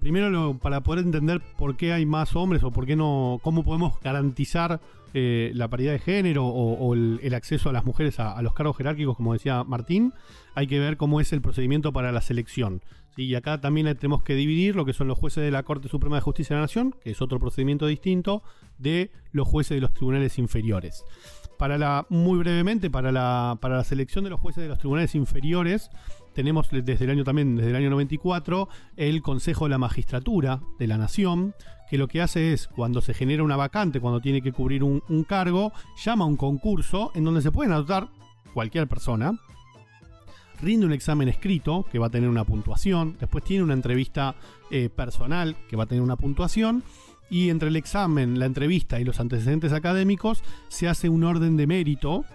Primero, 0.00 0.58
para 0.62 0.82
poder 0.82 1.04
entender 1.04 1.40
por 1.58 1.76
qué 1.76 1.92
hay 1.92 2.06
más 2.06 2.36
hombres 2.36 2.62
o 2.62 2.70
por 2.70 2.86
qué 2.86 2.94
no, 2.94 3.40
cómo 3.42 3.64
podemos 3.64 3.98
garantizar 4.00 4.80
eh, 5.14 5.50
la 5.54 5.68
paridad 5.68 5.92
de 5.92 5.98
género 5.98 6.46
o, 6.46 6.94
el, 6.94 7.34
acceso 7.34 7.70
a 7.70 7.72
las 7.72 7.84
mujeres 7.84 8.20
a, 8.20 8.40
los 8.42 8.52
cargos 8.54 8.76
jerárquicos, 8.76 9.16
como 9.16 9.32
decía 9.32 9.64
Martín, 9.64 10.12
hay 10.54 10.66
que 10.66 10.78
ver 10.78 10.96
cómo 10.96 11.20
es 11.20 11.32
el 11.32 11.40
procedimiento 11.40 11.92
para 11.92 12.12
la 12.12 12.20
selección. 12.20 12.82
Y 13.16 13.34
acá 13.34 13.60
también 13.60 13.86
tenemos 13.96 14.22
que 14.22 14.34
dividir 14.34 14.76
lo 14.76 14.84
que 14.84 14.92
son 14.92 15.08
los 15.08 15.18
jueces 15.18 15.42
de 15.42 15.50
la 15.50 15.62
Corte 15.62 15.88
Suprema 15.88 16.16
de 16.16 16.22
Justicia 16.22 16.54
de 16.54 16.60
la 16.60 16.64
Nación, 16.64 16.94
que 17.02 17.10
es 17.10 17.22
otro 17.22 17.40
procedimiento 17.40 17.86
distinto, 17.86 18.42
de 18.78 19.10
los 19.32 19.48
jueces 19.48 19.76
de 19.76 19.80
los 19.80 19.94
tribunales 19.94 20.38
inferiores. 20.38 21.02
Para 21.58 21.78
la, 21.78 22.06
muy 22.10 22.38
brevemente, 22.38 22.90
para 22.90 23.10
la 23.10 23.84
selección 23.84 24.22
de 24.24 24.30
los 24.30 24.38
jueces 24.38 24.62
de 24.62 24.68
los 24.68 24.78
tribunales 24.78 25.14
inferiores, 25.14 25.88
tenemos 26.36 26.68
desde 26.70 27.02
el 27.02 27.10
año 27.10 27.24
también, 27.24 27.56
desde 27.56 27.70
el 27.70 27.76
año 27.76 27.88
94, 27.88 28.68
el 28.96 29.22
Consejo 29.22 29.64
de 29.64 29.70
la 29.70 29.78
Magistratura 29.78 30.60
de 30.78 30.86
la 30.86 30.98
Nación, 30.98 31.54
que 31.88 31.96
lo 31.96 32.08
que 32.08 32.20
hace 32.20 32.52
es, 32.52 32.68
cuando 32.68 33.00
se 33.00 33.14
genera 33.14 33.42
una 33.42 33.56
vacante, 33.56 34.00
cuando 34.00 34.20
tiene 34.20 34.42
que 34.42 34.52
cubrir 34.52 34.84
un, 34.84 35.00
cargo, 35.26 35.72
llama 36.04 36.26
a 36.26 36.28
un 36.28 36.36
concurso 36.36 37.10
en 37.14 37.24
donde 37.24 37.40
se 37.40 37.50
pueden 37.50 37.72
anotar 37.72 38.10
cualquier 38.52 38.86
persona, 38.86 39.40
rinde 40.60 40.84
un 40.84 40.92
examen 40.92 41.28
escrito 41.28 41.86
que 41.90 41.98
va 41.98 42.08
a 42.08 42.10
tener 42.10 42.28
una 42.28 42.44
puntuación, 42.44 43.16
después 43.18 43.42
tiene 43.42 43.64
una 43.64 43.74
entrevista 43.74 44.34
eh, 44.70 44.90
personal 44.90 45.56
que 45.70 45.76
va 45.76 45.84
a 45.84 45.86
tener 45.86 46.02
una 46.02 46.16
puntuación, 46.16 46.84
y 47.30 47.48
entre 47.48 47.68
el 47.68 47.76
examen, 47.76 48.38
la 48.38 48.44
entrevista 48.44 49.00
y 49.00 49.04
los 49.04 49.20
antecedentes 49.20 49.72
académicos 49.72 50.44
se 50.68 50.86
hace 50.86 51.08
un 51.08 51.24
orden 51.24 51.56
de 51.56 51.66
mérito, 51.66 52.26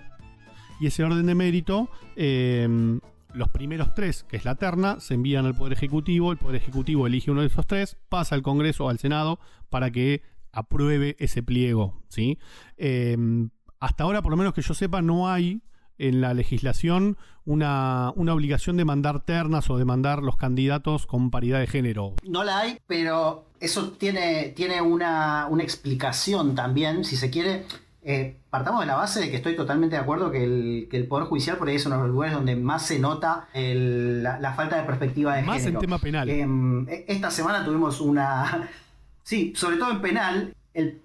y 0.80 0.88
ese 0.88 1.04
orden 1.04 1.28
de 1.28 1.36
mérito 1.36 1.88
eh, 2.16 3.00
los 3.34 3.50
primeros 3.50 3.94
tres, 3.94 4.24
que 4.24 4.38
es 4.38 4.46
la 4.46 4.56
terna, 4.56 5.00
se 5.00 5.13
envían 5.13 5.46
al 5.46 5.56
Poder 5.56 5.74
Ejecutivo, 5.74 6.32
el 6.32 6.38
Poder 6.38 6.56
Ejecutivo 6.56 7.08
elige 7.08 7.32
uno 7.32 7.41
de 7.41 7.48
esos 7.48 7.67
tres, 7.67 7.98
pasa 8.10 8.36
al 8.36 8.41
Congreso 8.41 8.86
o 8.86 8.89
al 8.89 9.00
Senado 9.00 9.39
para 9.70 9.91
que 9.91 10.24
apruebe 10.52 11.15
ese 11.20 11.44
pliego. 11.44 12.02
¿sí? 12.10 12.39
Em, 12.78 13.50
hasta 13.80 14.04
ahora, 14.04 14.22
por 14.22 14.32
lo 14.32 14.38
menos 14.38 14.54
que 14.54 14.62
yo 14.62 14.74
sepa, 14.74 15.02
no 15.02 15.30
hay 15.30 15.62
en 15.98 16.20
la 16.20 16.34
legislación 16.34 17.17
una, 17.46 18.12
una, 18.15 18.34
obligación 18.34 18.76
de 18.76 18.86
mandar 18.86 19.24
ternas 19.24 19.70
o 19.70 19.78
de 19.78 19.86
mandar 19.86 20.24
los 20.24 20.36
candidatos 20.36 21.06
con 21.06 21.30
paridad 21.30 21.60
de 21.60 21.67
género. 21.67 22.15
No 22.24 22.44
la 22.44 22.60
hay, 22.60 22.80
pero 22.88 23.46
eso 23.60 23.91
tiene, 23.91 24.50
tiene 24.56 24.82
una, 24.82 25.48
una 25.48 25.63
explicación 25.63 26.56
también, 26.56 27.04
si 27.04 27.15
se 27.17 27.30
quiere. 27.30 27.65
Eh, 28.04 28.38
partamos 28.50 28.82
de 28.82 28.88
la 28.88 28.96
base 28.96 29.20
de 29.20 29.30
que 29.30 29.36
estoy 29.36 29.56
totalmente 29.56 29.96
de 29.96 30.02
acuerdo 30.02 30.32
que 30.32 30.44
el, 30.44 31.08
Poder 31.08 31.28
Judicial 31.28 31.58
por 31.58 31.70
ahí 31.70 31.76
es 31.76 31.86
uno 31.86 31.98
de 31.98 32.02
los 32.04 32.12
lugares 32.12 32.34
donde 32.34 32.56
más 32.56 32.88
se 32.88 32.98
nota 32.98 33.48
la, 33.54 34.54
falta 34.56 34.78
de 34.78 34.84
perspectiva 34.84 35.36
de 35.36 35.42
género. 35.42 35.54
Más 35.54 35.66
en 35.66 35.78
tema 35.78 36.00
penal. 36.00 36.30
Em, 36.30 36.90
e, 36.90 37.06
esta 37.08 37.32
semana 37.32 37.64
tuvimos 37.64 38.02
una... 38.02 38.70
Sí, 39.24 39.54
sobre 39.56 39.78
todo 39.78 39.92
en 39.92 40.02
penal, 40.02 40.56
el 40.74 41.00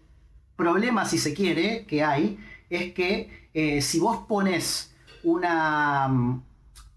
problema, 0.57 1.05
si 1.05 1.19
se 1.19 1.35
quiere, 1.35 1.85
que 1.85 2.03
hay, 2.03 2.39
es 2.71 2.95
que 2.95 3.49
eh, 3.53 3.83
si 3.83 4.01
vos 4.01 4.25
pones 4.27 4.95
una, 5.23 6.41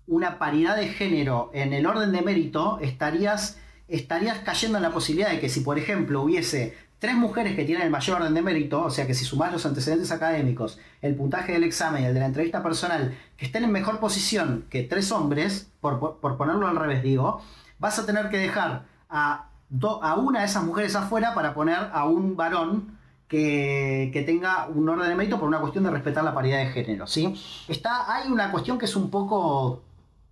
una 0.08 0.40
paridad 0.40 0.78
de 0.78 0.88
género 0.88 1.52
en 1.54 1.74
el 1.74 1.86
orden 1.86 2.14
de 2.14 2.22
mérito, 2.22 2.80
estarías, 2.82 3.60
estarías 3.90 4.40
cayendo 4.40 4.78
en 4.78 4.84
la 4.84 4.92
posibilidad 4.92 5.32
de 5.32 5.40
que 5.40 5.50
si, 5.50 5.62
por 5.62 5.78
ejemplo, 5.78 6.22
hubiese 6.22 6.76
tres 7.00 7.16
mujeres 7.16 7.56
que 7.56 7.64
tienen 7.64 7.86
el 7.86 7.90
mayor 7.90 8.22
orden 8.22 8.34
de 8.34 8.42
mérito, 8.42 8.84
o 8.84 8.90
sea 8.90 9.08
que 9.08 9.14
si 9.14 9.26
sumás 9.26 9.52
los 9.52 9.66
antecedentes 9.66 10.12
académicos, 10.12 10.80
el 11.02 11.16
puntaje 11.16 11.54
del 11.54 11.64
examen 11.64 12.04
y 12.04 12.06
el 12.06 12.14
de 12.14 12.20
la 12.20 12.26
entrevista 12.26 12.62
personal, 12.62 13.18
que 13.38 13.46
estén 13.46 13.64
en 13.64 13.72
mejor 13.72 14.00
posición 14.00 14.66
que 14.70 14.84
tres 14.84 15.12
hombres, 15.12 15.72
por, 15.80 16.20
ponerlo 16.38 16.68
al 16.68 16.76
revés, 16.76 17.02
digo, 17.02 17.42
vas 17.80 17.98
a 18.00 18.06
tener 18.06 18.30
que 18.30 18.38
dejar 18.38 18.84
a, 19.10 19.48
a 20.02 20.16
una 20.16 20.42
de 20.42 20.46
esas 20.46 20.64
mujeres 20.64 20.96
afuera 20.96 21.34
para 21.34 21.54
poner 21.54 21.90
a 21.94 22.06
un 22.06 22.36
varón 22.36 22.98
que, 23.30 24.10
que, 24.12 24.24
tenga 24.24 24.68
un 24.68 24.90
orden 24.90 25.08
de 25.08 25.16
mérito 25.16 25.40
por 25.40 25.48
una 25.48 25.60
cuestión 25.60 25.84
de 25.86 25.92
respetar 25.92 26.24
la 26.24 26.34
paridad 26.34 26.58
de 26.58 26.68
género. 26.68 27.08
¿sí? 27.08 27.34
Está, 27.68 28.14
hay 28.14 28.30
una 28.30 28.52
cuestión 28.52 28.78
que 28.78 28.86
es 28.86 28.96
un 28.96 29.10
poco 29.10 29.84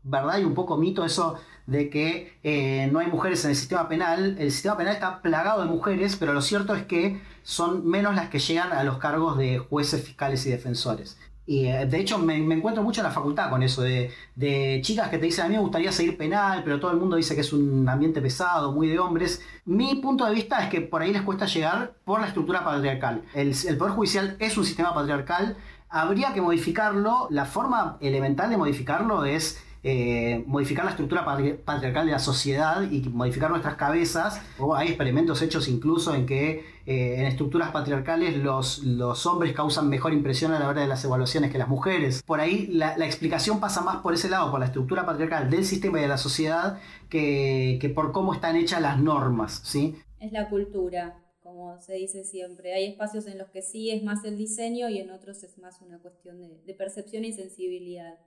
verdad 0.03 0.39
y 0.39 0.43
un 0.43 0.53
poco 0.53 0.77
mito 0.77 1.05
eso 1.05 1.39
de 1.67 1.89
que 1.89 2.33
eh, 2.43 2.89
no 2.91 2.99
hay 2.99 3.07
mujeres 3.07 3.43
en 3.43 3.51
el 3.51 3.55
sistema 3.55 3.87
penal. 3.87 4.37
El 4.39 4.51
sistema 4.51 4.77
penal 4.77 4.93
está 4.93 5.21
plagado 5.21 5.61
de 5.61 5.67
mujeres, 5.67 6.15
pero 6.15 6.33
lo 6.33 6.41
cierto 6.41 6.73
es 6.73 6.85
que 6.85 7.21
son 7.43 7.85
menos 7.87 8.15
las 8.15 8.29
que 8.29 8.39
llegan 8.39 8.71
a 8.71 8.83
los 8.83 8.97
cargos 8.97 9.37
de 9.37 9.59
jueces, 9.59 10.03
fiscales 10.03 10.45
y 10.45 10.49
defensores. 10.49 11.17
Y 11.45 11.67
eh, 11.67 11.85
de 11.85 11.99
hecho 11.99 12.17
me, 12.17 12.35
encuentro 12.35 12.83
mucho 12.83 13.01
en 13.01 13.05
la 13.07 13.11
facultad 13.11 13.49
con 13.49 13.63
eso, 13.63 13.81
de, 13.81 14.11
de, 14.35 14.79
chicas 14.81 15.09
que 15.09 15.17
te 15.17 15.25
dicen 15.25 15.45
a 15.45 15.47
mí 15.47 15.55
me 15.55 15.61
gustaría 15.61 15.93
seguir 15.93 16.17
penal, 16.17 16.61
pero 16.63 16.77
todo 16.77 16.91
el 16.91 16.97
mundo 16.97 17.15
dice 17.15 17.35
que 17.35 17.41
es 17.41 17.53
un 17.53 17.87
ambiente 17.87 18.21
pesado, 18.21 18.73
muy 18.73 18.87
de 18.87 18.99
hombres. 18.99 19.41
Mi 19.63 19.95
punto 19.95 20.25
de 20.25 20.33
vista 20.33 20.61
es 20.63 20.69
que 20.69 20.81
por 20.81 21.01
ahí 21.01 21.13
les 21.13 21.21
cuesta 21.21 21.45
llegar 21.45 21.93
por 22.03 22.19
la 22.19 22.27
estructura 22.27 22.65
patriarcal. 22.65 23.23
El, 23.33 23.53
el 23.65 23.77
Poder 23.77 23.93
Judicial 23.93 24.35
es 24.39 24.57
un 24.57 24.65
sistema 24.65 24.93
patriarcal, 24.93 25.55
habría 25.89 26.33
que 26.33 26.41
modificarlo, 26.41 27.27
la 27.29 27.45
forma 27.45 27.97
elemental 28.01 28.49
de 28.49 28.57
modificarlo 28.57 29.23
es 29.23 29.61
eh, 29.83 30.43
modificar 30.47 30.85
la 30.85 30.91
estructura 30.91 31.23
patriarcal 31.23 32.05
de 32.05 32.11
la 32.11 32.19
sociedad 32.19 32.89
y 32.89 33.01
modificar 33.09 33.49
nuestras 33.49 33.75
cabezas. 33.75 34.41
O 34.57 34.75
hay 34.75 34.89
experimentos 34.89 35.41
hechos 35.41 35.67
incluso 35.67 36.15
en 36.15 36.25
que 36.25 36.65
eh, 36.85 37.15
en 37.19 37.25
estructuras 37.25 37.71
patriarcales 37.71 38.37
los, 38.37 39.25
hombres 39.25 39.53
causan 39.53 39.89
mejor 39.89 40.13
impresión 40.13 40.51
a 40.53 40.59
la 40.59 40.67
hora 40.67 40.81
de 40.81 40.87
las 40.87 41.03
evaluaciones 41.03 41.51
que 41.51 41.57
las 41.57 41.67
mujeres. 41.67 42.23
Por 42.23 42.39
ahí 42.39 42.67
la, 42.67 42.93
explicación 43.05 43.59
pasa 43.59 43.81
más 43.81 43.97
por 43.97 44.13
ese 44.13 44.29
lado, 44.29 44.51
por 44.51 44.59
la 44.59 44.65
estructura 44.65 45.05
patriarcal 45.05 45.49
del 45.49 45.65
sistema 45.65 45.99
y 45.99 46.01
de 46.01 46.07
la 46.07 46.17
sociedad, 46.17 46.79
que, 47.09 47.77
que 47.79 47.89
por 47.89 48.11
cómo 48.11 48.33
están 48.33 48.55
hechas 48.55 48.81
las 48.81 48.99
normas. 48.99 49.61
¿sí? 49.63 49.95
Es 50.19 50.31
la 50.31 50.49
cultura 50.49 51.23
como 51.47 51.79
se 51.79 51.93
dice 51.93 52.25
siempre. 52.25 52.73
Hay 52.73 52.87
espacios 52.87 53.25
en 53.25 53.37
los 53.37 53.49
que 53.49 53.61
sí 53.61 53.89
es 53.89 54.03
más 54.03 54.25
el 54.25 54.37
diseño 54.37 54.89
y 54.89 54.99
en 54.99 55.11
otros 55.11 55.43
es 55.43 55.57
más 55.57 55.81
una 55.81 55.97
cuestión 55.99 56.39
de 56.65 56.73
percepción 56.73 57.23
y 57.23 57.31
sensibilidad. 57.31 58.19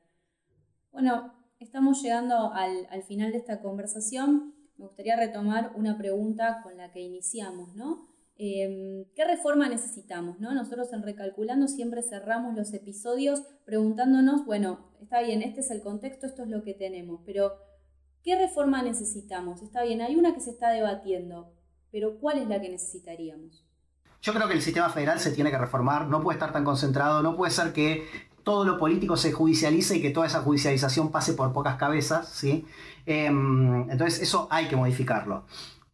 Bueno, 0.90 1.32
estamos 1.60 2.02
llegando 2.02 2.52
al, 2.54 3.02
final 3.06 3.32
de 3.32 3.38
esta 3.38 3.60
conversación. 3.60 4.54
Me 4.78 4.86
gustaría 4.86 5.16
retomar 5.16 5.72
una 5.76 5.96
pregunta 5.98 6.60
con 6.62 6.76
la 6.76 6.90
que 6.90 7.00
iniciamos, 7.00 7.74
¿no? 7.76 8.08
Em, 8.38 9.04
¿Qué 9.14 9.26
reforma 9.26 9.68
necesitamos? 9.68 10.40
¿no? 10.40 10.54
Nosotros 10.54 10.90
en 10.94 11.02
Recalculando 11.02 11.68
siempre 11.68 12.02
cerramos 12.02 12.56
los 12.56 12.72
episodios 12.72 13.42
preguntándonos, 13.66 14.46
bueno, 14.46 14.90
está 15.02 15.20
bien, 15.20 15.42
este 15.42 15.60
es 15.60 15.70
el 15.70 15.82
contexto, 15.82 16.26
esto 16.26 16.44
es 16.44 16.48
lo 16.48 16.62
que 16.64 16.72
tenemos, 16.72 17.20
pero 17.26 17.52
¿qué 18.24 18.38
reforma 18.38 18.82
necesitamos? 18.82 19.60
Está 19.60 19.82
bien, 19.82 20.00
hay 20.00 20.16
una 20.16 20.32
que 20.32 20.40
se 20.40 20.50
está 20.50 20.70
debatiendo, 20.70 21.52
pero 21.92 22.18
¿cuál 22.18 22.38
es 22.38 22.48
la 22.48 22.58
que 22.62 22.70
necesitaríamos? 22.70 23.66
Yo 24.22 24.34
creo 24.34 24.48
que 24.48 24.54
el 24.54 24.60
sistema 24.60 24.90
federal 24.90 25.18
se 25.18 25.32
tiene 25.32 25.50
que 25.50 25.56
reformar, 25.56 26.06
no 26.08 26.22
puede 26.22 26.36
estar 26.36 26.52
tan 26.52 26.64
concentrado, 26.64 27.22
no 27.22 27.36
puede 27.36 27.52
ser 27.52 27.72
que 27.72 28.06
todo 28.42 28.64
lo 28.64 28.78
político 28.78 29.16
se 29.16 29.32
judicialice 29.32 29.96
y 29.96 30.02
que 30.02 30.10
toda 30.10 30.26
esa 30.26 30.42
judicialización 30.42 31.10
pase 31.10 31.34
por 31.34 31.52
pocas 31.52 31.76
cabezas, 31.76 32.28
¿sí? 32.28 32.66
Em, 33.06 33.90
entonces 33.90 34.20
eso 34.20 34.48
hay 34.50 34.68
que 34.68 34.76
modificarlo. 34.76 35.44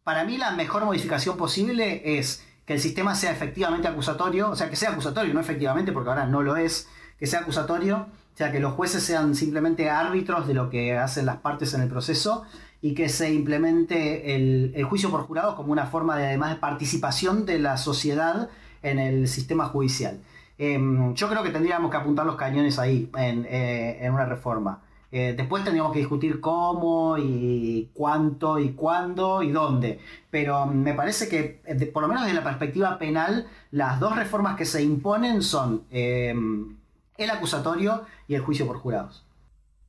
Para 0.03 0.23
mí 0.23 0.37
la 0.37 0.51
mejor 0.51 0.85
modificación 0.85 1.37
posible 1.37 2.17
es 2.19 2.43
que 2.65 2.73
el 2.73 2.79
sistema 2.79 3.15
sea 3.15 3.31
efectivamente 3.31 3.87
acusatorio, 3.87 4.49
o 4.49 4.55
sea, 4.55 4.69
que 4.69 4.75
sea 4.75 4.91
acusatorio, 4.91 5.33
no 5.33 5.39
efectivamente, 5.39 5.91
porque 5.91 6.09
ahora 6.09 6.25
no 6.25 6.41
lo 6.41 6.57
es, 6.57 6.87
que 7.17 7.27
sea 7.27 7.39
acusatorio, 7.39 8.07
o 8.33 8.37
sea, 8.37 8.51
que 8.51 8.59
los 8.59 8.73
jueces 8.73 9.03
sean 9.03 9.35
simplemente 9.35 9.89
árbitros 9.89 10.47
de 10.47 10.53
lo 10.53 10.69
que 10.69 10.97
hacen 10.97 11.25
las 11.25 11.37
partes 11.37 11.73
en 11.73 11.81
el 11.81 11.89
proceso 11.89 12.43
y 12.81 12.93
que 12.93 13.09
se 13.09 13.33
implemente 13.33 14.35
el, 14.35 14.73
el 14.75 14.83
juicio 14.85 15.09
por 15.09 15.21
jurado 15.21 15.55
como 15.55 15.71
una 15.71 15.87
forma 15.87 16.17
de, 16.17 16.27
además 16.27 16.51
de 16.51 16.57
participación 16.57 17.45
de 17.45 17.59
la 17.59 17.77
sociedad 17.77 18.49
en 18.83 18.99
el 18.99 19.27
sistema 19.27 19.65
judicial. 19.65 20.19
Em, 20.57 21.13
yo 21.13 21.29
creo 21.29 21.43
que 21.43 21.51
tendríamos 21.51 21.91
que 21.91 21.97
apuntar 21.97 22.25
los 22.25 22.35
cañones 22.35 22.79
ahí, 22.79 23.09
en, 23.15 23.45
eh, 23.49 24.09
una 24.11 24.25
reforma. 24.25 24.81
Eh, 25.11 25.33
después 25.37 25.63
tendríamos 25.63 25.93
que 25.93 25.99
discutir 25.99 26.41
cómo 26.41 27.17
y 27.17 27.89
cuánto 27.93 28.59
y 28.59 28.71
cuándo 28.73 29.41
y 29.41 29.51
dónde. 29.51 29.99
Pero 30.29 30.65
me 30.65 30.93
parece 30.93 31.29
que, 31.29 31.61
por 31.93 32.01
lo 32.01 32.09
menos 32.09 32.23
desde 32.23 32.35
la 32.35 32.43
perspectiva 32.43 32.97
penal, 32.97 33.47
las 33.71 33.99
dos 33.99 34.15
reformas 34.15 34.57
que 34.57 34.65
se 34.65 34.83
imponen 34.83 35.41
son 35.41 35.83
em, 35.91 36.75
el 37.17 37.29
acusatorio 37.29 38.03
y 38.27 38.35
el 38.35 38.41
juicio 38.41 38.67
por 38.67 38.77
jurados. 38.77 39.23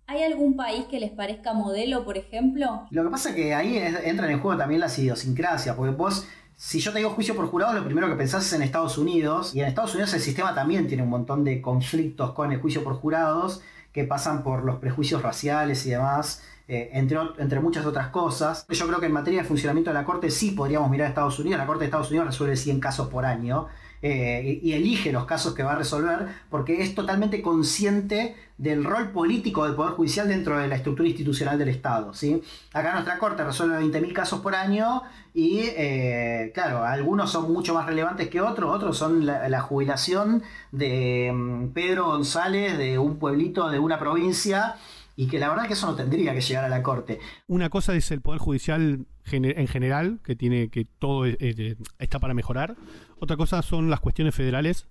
¿Hay 0.06 0.22
algún 0.22 0.56
país 0.56 0.84
que 0.90 1.00
les 1.00 1.10
parezca 1.10 1.52
modelo, 1.52 2.04
por 2.04 2.16
ejemplo? 2.16 2.86
Lo 2.90 3.04
que 3.04 3.10
pasa 3.10 3.30
es 3.30 3.34
que 3.34 3.54
ahí 3.54 3.76
entran 3.76 4.30
en 4.30 4.40
juego 4.40 4.56
también 4.56 4.80
las 4.80 4.98
idiosincrasias, 4.98 5.76
porque 5.76 5.94
vos 5.94 6.26
si 6.60 6.80
yo 6.80 6.92
te 6.92 6.98
digo 6.98 7.10
juicio 7.10 7.36
por 7.36 7.46
jurado, 7.46 7.72
lo 7.72 7.84
primero 7.84 8.08
que 8.08 8.16
pensás 8.16 8.44
es 8.44 8.52
en 8.52 8.62
Estados 8.62 8.98
Unidos. 8.98 9.54
Y 9.54 9.60
en 9.60 9.66
Estados 9.68 9.94
Unidos 9.94 10.12
el 10.14 10.20
sistema 10.20 10.56
también 10.56 10.88
tiene 10.88 11.04
un 11.04 11.08
montón 11.08 11.44
de 11.44 11.62
conflictos 11.62 12.32
con 12.32 12.50
el 12.50 12.60
juicio 12.60 12.82
por 12.82 12.94
jurados 12.94 13.62
que 13.92 14.02
pasan 14.02 14.42
por 14.42 14.64
los 14.64 14.80
prejuicios 14.80 15.22
raciales 15.22 15.86
y 15.86 15.90
demás, 15.90 16.42
eh, 16.66 16.90
entre, 16.94 17.16
entre 17.38 17.60
muchas 17.60 17.86
otras 17.86 18.08
cosas. 18.08 18.66
Yo 18.70 18.88
creo 18.88 18.98
que 18.98 19.06
en 19.06 19.12
materia 19.12 19.42
de 19.42 19.46
funcionamiento 19.46 19.90
de 19.90 19.94
la 19.94 20.04
Corte 20.04 20.30
sí 20.30 20.50
podríamos 20.50 20.90
mirar 20.90 21.06
a 21.06 21.08
Estados 21.10 21.38
Unidos. 21.38 21.60
La 21.60 21.66
Corte 21.66 21.82
de 21.82 21.86
Estados 21.86 22.10
Unidos 22.10 22.26
resuelve 22.26 22.56
100 22.56 22.80
casos 22.80 23.06
por 23.06 23.24
año. 23.24 23.68
Eh, 24.00 24.60
y, 24.62 24.72
elige 24.72 25.10
los 25.10 25.24
casos 25.24 25.54
que 25.54 25.64
va 25.64 25.72
a 25.72 25.76
resolver 25.76 26.28
porque 26.50 26.82
es 26.82 26.94
totalmente 26.94 27.42
consciente 27.42 28.36
del 28.56 28.84
rol 28.84 29.10
político 29.10 29.64
del 29.64 29.74
Poder 29.74 29.94
Judicial 29.94 30.28
dentro 30.28 30.56
de 30.58 30.68
la 30.68 30.76
estructura 30.76 31.08
institucional 31.08 31.58
del 31.58 31.68
Estado. 31.68 32.14
¿sí? 32.14 32.40
Acá 32.72 32.92
nuestra 32.92 33.18
Corte 33.18 33.44
resuelve 33.44 33.80
20.000 33.80 34.12
casos 34.12 34.40
por 34.40 34.54
año 34.54 35.02
y, 35.34 35.62
eh, 35.62 36.52
claro, 36.54 36.84
algunos 36.84 37.30
son 37.30 37.52
mucho 37.52 37.74
más 37.74 37.86
relevantes 37.86 38.28
que 38.28 38.40
otros, 38.40 38.74
otros 38.74 38.96
son 38.96 39.26
la, 39.26 39.60
jubilación 39.60 40.42
de 40.70 41.32
mm, 41.34 41.68
Pedro 41.68 42.06
González 42.06 42.78
de 42.78 42.98
un 42.98 43.18
pueblito 43.18 43.68
de 43.68 43.80
una 43.80 43.98
provincia 43.98 44.76
y 45.16 45.26
que 45.26 45.40
la 45.40 45.48
verdad 45.48 45.66
que 45.66 45.72
eso 45.72 45.88
no 45.88 45.96
tendría 45.96 46.32
que 46.32 46.40
llegar 46.40 46.64
a 46.64 46.68
la 46.68 46.82
Corte. 46.82 47.18
Una 47.48 47.68
cosa 47.70 47.96
es 47.96 48.12
el 48.12 48.20
Poder 48.20 48.38
Judicial 48.38 49.06
en 49.36 49.66
general, 49.68 50.20
que 50.24 50.36
tiene 50.36 50.68
que 50.68 50.84
todo 50.84 51.24
está 51.26 52.18
para 52.18 52.34
mejorar. 52.34 52.76
Otra 53.18 53.36
cosa 53.36 53.62
son 53.62 53.90
las 53.90 54.00
cuestiones 54.00 54.34
federales. 54.34 54.86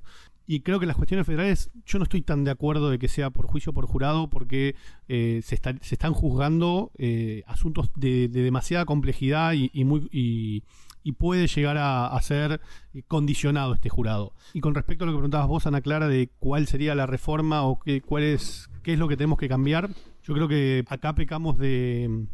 Y 0.50 0.62
creo 0.62 0.80
que 0.80 0.86
las 0.86 0.96
cuestiones 0.96 1.26
federales, 1.26 1.72
yo 1.86 2.00
no 2.00 2.04
estoy 2.04 2.22
tan 2.22 2.46
de 2.46 2.52
acuerdo 2.52 2.90
de 2.90 2.98
que 2.98 3.10
sea 3.10 3.32
por 3.32 3.48
juicio 3.48 3.74
por 3.74 3.86
jurado, 3.86 4.30
porque 4.30 4.76
eh, 5.10 5.42
se, 5.44 5.56
están 5.56 6.14
juzgando 6.14 6.92
eh, 6.98 7.44
asuntos 7.48 7.92
de, 7.96 8.30
demasiada 8.30 8.86
complejidad 8.86 9.54
y, 9.54 10.64
puede 11.18 11.48
llegar 11.48 11.78
a, 11.78 12.18
ser 12.22 12.62
condicionado 13.10 13.74
este 13.74 13.90
jurado. 13.90 14.34
Y 14.54 14.62
con 14.62 14.74
respecto 14.74 15.04
a 15.04 15.08
lo 15.08 15.12
que 15.12 15.18
preguntabas 15.18 15.48
vos, 15.48 15.68
Ana 15.68 15.82
Clara, 15.82 16.08
de 16.08 16.30
cuál 16.40 16.68
sería 16.68 16.96
la 16.96 17.06
reforma 17.06 17.64
o 17.64 17.80
qué, 17.80 18.02
cuál 18.02 18.24
es, 18.24 18.70
qué 18.84 18.94
es 18.94 19.00
lo 19.00 19.10
que 19.10 19.18
tenemos 19.18 19.38
que 19.38 19.50
cambiar, 19.50 19.90
yo 20.24 20.34
creo 20.34 20.48
que 20.48 20.84
acá 20.88 21.14
pecamos 21.16 21.58
de, 21.58 22.26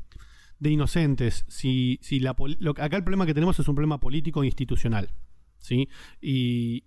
de 0.64 0.72
inocentes. 0.72 1.46
Si, 1.48 2.00
si 2.02 2.20
la, 2.20 2.32
acá 2.32 2.98
el 2.98 3.04
problema 3.04 3.26
que 3.26 3.34
tenemos 3.34 3.60
es 3.60 3.68
un 3.68 3.76
problema 3.76 4.00
político 4.00 4.42
e 4.42 4.48
institucional. 4.48 5.12
¿sí? 5.60 5.90
Y, 6.22 6.86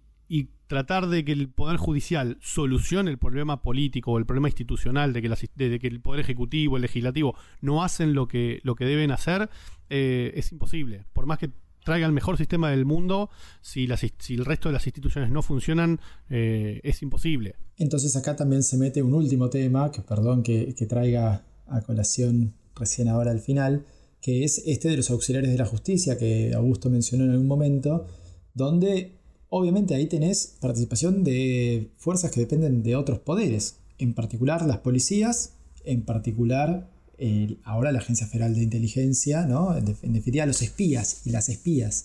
tratar 0.67 1.07
de 1.07 1.25
que 1.25 1.31
el 1.31 1.49
Poder 1.49 1.77
Judicial 1.77 2.39
solucione 2.41 3.09
el 3.09 3.19
problema 3.19 3.63
político 3.63 4.11
o 4.11 4.19
el 4.19 4.27
problema 4.27 4.49
institucional 4.49 5.13
de 5.13 5.23
que, 5.23 5.29
de 5.55 5.79
que 5.79 5.87
el 5.87 6.01
Poder 6.01 6.19
Ejecutivo, 6.19 6.75
el 6.75 6.83
Legislativo 6.83 7.37
no 7.61 7.85
hacen 7.85 8.15
lo 8.15 8.27
que, 8.27 8.59
lo 8.65 8.75
que 8.75 8.85
deben 8.85 9.13
hacer, 9.13 9.49
eh, 9.91 10.33
es 10.35 10.51
imposible. 10.51 11.05
Por 11.13 11.27
más 11.27 11.39
que 11.39 11.53
traiga 11.85 12.05
el 12.05 12.13
mejor 12.13 12.37
sistema 12.37 12.69
del 12.69 12.85
mundo, 12.85 13.31
si, 13.61 13.87
si 14.19 14.35
el 14.35 14.45
resto 14.45 14.69
de 14.69 14.73
las 14.73 14.85
instituciones 14.89 15.31
no 15.31 15.41
funcionan, 15.41 16.01
eh, 16.31 16.81
es 16.83 17.01
imposible. 17.01 17.55
Entonces 17.79 18.17
acá 18.17 18.35
también 18.35 18.65
se 18.65 18.77
mete 18.77 19.05
un 19.05 19.15
último 19.15 19.49
tema, 19.49 19.93
que 19.93 20.03
perdón 20.03 20.43
que, 20.43 20.75
que 20.75 20.87
traiga 20.87 21.45
a 21.69 21.81
colación 21.83 22.55
recién 22.77 23.09
ahora 23.09 23.31
al 23.33 23.41
final, 23.41 23.85
que 24.21 24.45
es 24.45 24.63
este 24.67 24.89
de 24.89 24.97
los 24.97 25.11
auxiliares 25.11 25.51
de 25.51 25.59
la 25.59 25.67
justicia 25.67 26.19
que 26.19 26.53
Augusto 26.55 26.91
mencionó 26.91 27.25
en 27.25 27.31
algún 27.31 27.47
momento, 27.47 28.07
donde 28.55 29.19
obviamente 29.49 29.95
ahí 29.95 30.07
tenés 30.07 30.57
participación 30.61 31.25
de 31.25 31.91
fuerzas 31.97 32.31
que 32.31 32.41
dependen 32.41 32.83
de 32.83 32.97
otros 32.97 33.19
poderes, 33.19 33.77
en 33.99 34.15
particular 34.15 34.65
las 34.67 34.79
policías, 34.79 35.53
en 35.85 36.05
particular 36.05 36.91
ahora 37.65 37.93
la 37.93 38.01
Agencia 38.01 38.27
Federal 38.27 38.55
de 38.55 38.63
Inteligencia, 38.63 39.47
¿no? 39.47 39.77
en, 39.77 39.85
definitiva 39.85 40.45
los 40.45 40.61
espías 40.63 41.23
y 41.25 41.31
las 41.31 41.49
espías. 41.49 42.05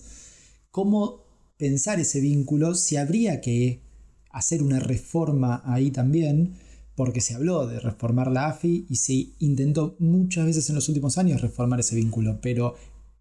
¿Cómo 0.70 1.24
pensar 1.58 2.00
ese 2.00 2.20
vínculo 2.20 2.74
si 2.74 2.96
habría 2.96 3.40
que 3.40 3.82
hacer 4.30 4.62
una 4.62 4.80
reforma 4.80 5.62
ahí 5.66 5.90
también 5.90 6.54
porque 6.94 7.20
se 7.20 7.34
habló 7.34 7.66
de 7.66 7.80
reformar 7.80 8.30
la 8.30 8.46
AFI 8.48 8.86
y 8.88 8.96
se 8.96 9.28
intentó 9.38 9.96
muchas 9.98 10.44
veces 10.44 10.68
en 10.68 10.74
los 10.74 10.88
últimos 10.88 11.18
años 11.18 11.40
reformar 11.40 11.80
ese 11.80 11.96
vínculo, 11.96 12.38
pero 12.42 12.74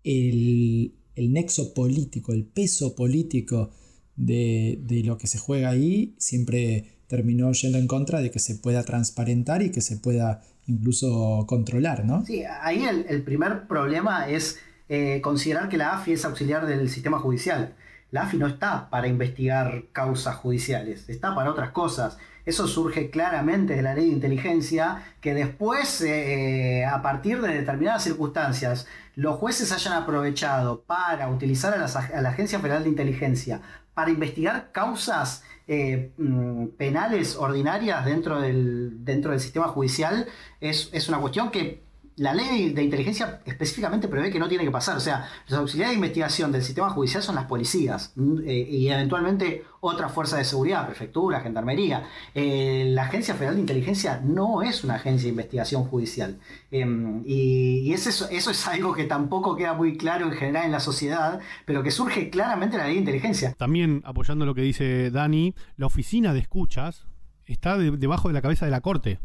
el, 0.04 0.94
nexo 1.16 1.74
político, 1.74 2.34
el 2.34 2.46
peso 2.46 2.96
político 2.96 3.70
de, 4.16 4.80
lo 5.06 5.18
que 5.18 5.28
se 5.28 5.38
juega 5.38 5.70
ahí 5.70 6.16
siempre 6.18 6.86
terminó 7.08 7.52
yendo 7.52 7.78
en 7.78 7.88
contra 7.88 8.22
de 8.22 8.32
que 8.32 8.40
se 8.40 8.56
pueda 8.56 8.84
transparentar 8.84 9.62
y 9.62 9.72
que 9.72 9.82
se 9.82 9.98
pueda 9.98 10.42
incluso 10.68 11.46
controlar, 11.48 12.06
¿no? 12.06 12.26
Sí, 12.26 12.44
ahí 12.62 12.84
el, 12.86 13.24
primer 13.24 13.68
problema 13.68 14.30
es 14.30 14.58
eh, 14.90 15.20
considerar 15.22 15.70
que 15.70 15.78
la 15.78 15.98
AFI 15.98 16.14
es 16.14 16.26
auxiliar 16.26 16.66
del 16.66 16.90
sistema 16.90 17.20
judicial. 17.20 17.76
La 18.12 18.24
AFI 18.24 18.38
no 18.38 18.48
está 18.48 18.90
para 18.90 19.08
investigar 19.08 19.86
causas 19.94 20.36
judiciales, 20.36 21.08
está 21.08 21.34
para 21.34 21.50
otras 21.50 21.72
cosas. 21.72 22.18
Eso 22.46 22.68
surge 22.68 23.10
claramente 23.10 23.76
de 23.76 23.82
la 23.82 23.94
ley 23.94 24.08
de 24.08 24.12
inteligencia, 24.12 25.02
que 25.22 25.34
después, 25.34 26.02
eh, 26.02 26.86
a 26.86 27.02
partir 27.02 27.42
de 27.42 27.54
determinadas 27.54 28.04
circunstancias, 28.04 28.86
los 29.16 29.38
jueces 29.38 29.72
hayan 29.72 29.94
aprovechado 29.94 30.82
para 30.82 31.30
utilizar 31.30 31.74
a, 31.74 32.22
la 32.22 32.30
Agencia 32.30 32.60
Federal 32.60 32.84
de 32.84 32.90
Inteligencia 32.90 33.62
para 33.94 34.12
investigar 34.12 34.72
causas 34.74 35.44
eh, 35.68 36.12
mm, 36.18 36.68
penales 36.78 37.38
ordinarias 37.38 38.04
dentro 38.04 38.42
del, 38.42 39.00
sistema 39.40 39.70
judicial, 39.70 40.28
es 40.60 41.08
una 41.08 41.20
cuestión 41.20 41.50
que 41.50 41.91
la 42.18 42.34
ley 42.34 42.72
de 42.72 42.84
inteligencia 42.84 43.42
específicamente 43.46 44.08
prevé 44.08 44.30
que 44.30 44.40
no 44.40 44.48
tiene 44.48 44.64
que 44.64 44.72
pasar. 44.72 44.98
O 44.98 45.00
sea, 45.00 45.28
los 45.48 45.60
auxiliares 45.60 45.92
de 45.92 45.96
investigación 45.96 46.52
del 46.52 46.64
sistema 46.64 46.90
judicial 46.90 47.24
son 47.24 47.36
las 47.36 47.46
policías 47.46 48.12
mm, 48.16 48.40
eh, 48.46 48.68
y 48.70 48.90
eventualmente 48.90 49.64
otras 49.80 50.12
fuerzas 50.12 50.40
de 50.40 50.46
seguridad, 50.46 50.86
prefectura, 50.86 51.42
gendarmería. 51.42 52.04
Eh, 52.36 52.86
la 52.90 53.04
Agencia 53.04 53.34
Federal 53.34 53.56
de 53.56 53.62
Inteligencia 53.62 54.22
no 54.24 54.62
es 54.62 54.84
una 54.84 54.96
agencia 54.96 55.26
de 55.26 55.30
investigación 55.30 55.86
judicial. 55.86 56.40
Em, 56.70 57.24
y, 57.26 57.92
eso, 57.94 58.28
eso 58.30 58.52
es 58.52 58.68
algo 58.68 58.94
que 58.94 59.06
tampoco 59.06 59.56
queda 59.56 59.74
muy 59.74 59.98
claro 59.98 60.28
en 60.28 60.34
general 60.34 60.66
en 60.66 60.72
la 60.72 60.80
sociedad, 60.80 61.40
pero 61.66 61.82
que 61.82 61.92
surge 61.92 62.30
claramente 62.30 62.76
en 62.76 62.82
la 62.82 62.88
ley 62.88 62.96
de 62.96 63.00
inteligencia. 63.00 63.54
También, 63.54 64.02
apoyando 64.06 64.46
lo 64.46 64.54
que 64.54 64.62
dice 64.62 65.12
Dani, 65.12 65.56
la 65.78 65.88
oficina 65.88 66.34
de 66.34 66.40
escuchas 66.40 67.06
está 67.46 67.78
debajo 67.78 68.28
de 68.28 68.34
la 68.34 68.42
cabeza 68.42 68.66
de 68.66 68.72
la 68.72 68.82
Corte 68.82 69.20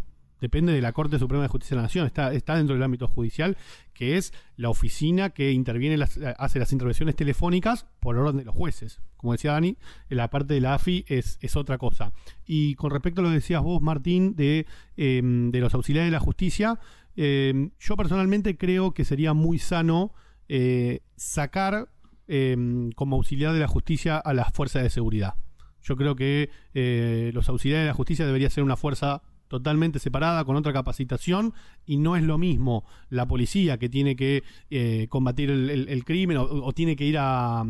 depende 0.46 0.72
de 0.72 0.80
la 0.80 0.92
Corte 0.92 1.18
Suprema 1.18 1.42
de 1.42 1.48
Justicia 1.48 1.74
de 1.74 1.78
la 1.78 1.82
Nación, 1.82 2.06
está, 2.06 2.30
dentro 2.56 2.74
del 2.74 2.82
ámbito 2.84 3.08
judicial, 3.08 3.56
que 3.92 4.16
es 4.16 4.32
la 4.56 4.70
oficina 4.70 5.30
que 5.30 5.50
interviene, 5.50 5.96
las, 5.96 6.20
hace 6.38 6.60
las 6.60 6.72
intervenciones 6.72 7.16
telefónicas 7.16 7.86
por 7.98 8.16
orden 8.16 8.36
de 8.36 8.44
los 8.44 8.54
jueces. 8.54 9.00
Como 9.16 9.32
decía 9.32 9.52
Dani, 9.52 9.76
la 10.08 10.30
parte 10.30 10.54
de 10.54 10.60
la 10.60 10.74
AFI 10.74 11.04
es, 11.08 11.56
otra 11.56 11.78
cosa. 11.78 12.12
Y 12.44 12.76
con 12.76 12.92
respecto 12.92 13.20
a 13.20 13.24
lo 13.24 13.30
que 13.30 13.36
decías 13.36 13.60
vos, 13.60 13.82
Martín, 13.82 14.36
de, 14.36 14.66
em, 14.96 15.50
los 15.50 15.74
auxiliares 15.74 16.08
de 16.08 16.12
la 16.12 16.20
justicia, 16.20 16.78
em, 17.16 17.72
yo 17.80 17.96
personalmente 17.96 18.56
creo 18.56 18.92
que 18.92 19.04
sería 19.04 19.34
muy 19.34 19.58
sano 19.58 20.12
eh, 20.48 21.00
sacar 21.16 21.88
em, 22.28 22.92
como 22.92 23.16
auxiliar 23.16 23.52
de 23.52 23.60
la 23.60 23.68
justicia 23.68 24.16
a 24.18 24.32
las 24.32 24.52
fuerzas 24.52 24.82
de 24.84 24.90
seguridad. 24.90 25.34
Yo 25.82 25.96
creo 25.96 26.16
que 26.16 26.50
eh, 26.74 27.30
los 27.32 27.48
auxiliares 27.48 27.84
de 27.84 27.88
la 27.88 27.94
justicia 27.94 28.26
debería 28.26 28.50
ser 28.50 28.64
una 28.64 28.76
fuerza 28.76 29.22
totalmente 29.48 29.98
separada, 29.98 30.44
con 30.44 30.56
otra 30.56 30.72
capacitación, 30.72 31.54
y 31.86 31.96
no 31.96 32.16
es 32.16 32.22
lo 32.22 32.38
mismo 32.38 32.84
la 33.10 33.26
policía 33.26 33.78
que 33.78 33.88
tiene 33.88 34.16
que 34.16 34.42
eh, 34.70 35.06
combatir 35.08 35.50
el, 35.50 36.04
crimen 36.04 36.38
o, 36.38 36.72
tiene 36.72 36.96
que 36.96 37.04
ir 37.04 37.16
a, 37.18 37.64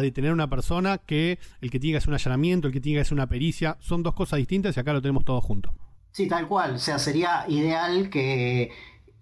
detener 0.00 0.30
a 0.30 0.34
una 0.34 0.50
persona 0.50 0.98
que 0.98 1.38
el 1.60 1.70
que 1.70 1.80
tiene 1.80 1.94
que 1.94 1.98
hacer 1.98 2.10
un 2.10 2.14
allanamiento, 2.14 2.68
el 2.68 2.72
que 2.72 2.80
tiene 2.80 2.98
que 2.98 3.02
hacer 3.02 3.14
una 3.14 3.28
pericia, 3.28 3.76
son 3.80 4.02
dos 4.02 4.14
cosas 4.14 4.38
distintas 4.38 4.76
y 4.76 4.80
acá 4.80 4.92
lo 4.92 5.00
tenemos 5.00 5.24
todo 5.24 5.40
junto. 5.40 5.74
Sí, 6.10 6.28
tal 6.28 6.46
cual, 6.46 6.74
o 6.74 6.78
sea, 6.78 6.98
sería 6.98 7.46
ideal 7.48 8.10
que 8.10 8.70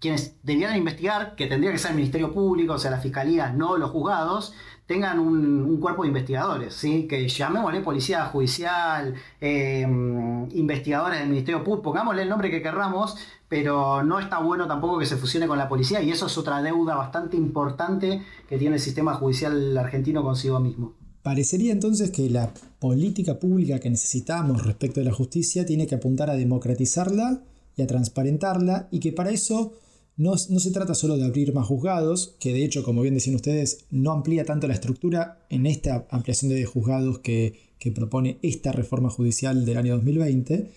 quienes 0.01 0.43
debieran 0.43 0.75
investigar, 0.75 1.35
que 1.35 1.47
tendría 1.47 1.71
que 1.71 1.77
ser 1.77 1.91
el 1.91 1.97
Ministerio 1.97 2.33
Público, 2.33 2.73
o 2.73 2.79
sea, 2.79 2.91
las 2.91 3.03
fiscalías, 3.03 3.53
no 3.53 3.77
los 3.77 3.91
juzgados, 3.91 4.53
tengan 4.85 5.19
un, 5.19 5.79
cuerpo 5.79 6.03
de 6.03 6.09
investigadores, 6.09 6.73
¿sí? 6.73 7.07
que 7.07 7.27
llamémosle 7.27 7.81
policía 7.81 8.25
judicial, 8.25 9.15
eh, 9.39 9.81
investigadores 9.81 11.19
del 11.19 11.29
Ministerio 11.29 11.63
Público, 11.63 11.83
pongámosle 11.83 12.23
el 12.23 12.29
nombre 12.29 12.51
que 12.51 12.61
querramos, 12.61 13.15
pero 13.47 14.03
no 14.03 14.19
está 14.19 14.39
bueno 14.39 14.67
tampoco 14.67 14.99
que 14.99 15.05
se 15.05 15.17
fusione 15.17 15.47
con 15.47 15.57
la 15.57 15.67
policía 15.67 16.01
y 16.01 16.11
eso 16.11 16.27
es 16.27 16.37
otra 16.37 16.61
deuda 16.61 16.95
bastante 16.95 17.35
importante 17.37 18.21
que 18.47 18.57
tiene 18.57 18.75
el 18.75 18.81
sistema 18.81 19.13
judicial 19.15 19.77
argentino 19.77 20.23
consigo 20.23 20.59
mismo. 20.59 20.93
Parecería 21.23 21.71
entonces 21.71 22.11
que 22.11 22.29
la 22.29 22.51
política 22.79 23.39
pública 23.39 23.79
que 23.79 23.89
necesitamos 23.89 24.65
respecto 24.65 24.99
de 24.99 25.05
la 25.05 25.13
justicia 25.13 25.65
tiene 25.65 25.85
que 25.85 25.95
apuntar 25.95 26.29
a 26.29 26.35
democratizarla 26.35 27.41
y 27.75 27.81
a 27.81 27.87
transparentarla 27.87 28.87
y 28.89 28.99
que 28.99 29.11
para 29.11 29.29
eso 29.29 29.73
no, 30.21 30.37
se 30.37 30.69
trata 30.69 30.93
solo 30.93 31.17
de 31.17 31.25
abrir 31.25 31.51
más 31.51 31.65
juzgados, 31.65 32.35
que 32.39 32.53
de 32.53 32.63
hecho, 32.63 32.83
como 32.83 33.01
bien 33.01 33.15
decían 33.15 33.35
ustedes, 33.35 33.85
no 33.89 34.11
amplía 34.11 34.45
tanto 34.45 34.67
la 34.67 34.75
estructura 34.75 35.47
en 35.49 35.65
esta 35.65 36.07
ampliación 36.11 36.51
de 36.51 36.63
juzgados 36.63 37.19
que, 37.19 37.71
propone 37.95 38.37
esta 38.43 38.71
reforma 38.71 39.09
judicial 39.09 39.65
del 39.65 39.77
año 39.77 39.95
2020, 39.95 40.69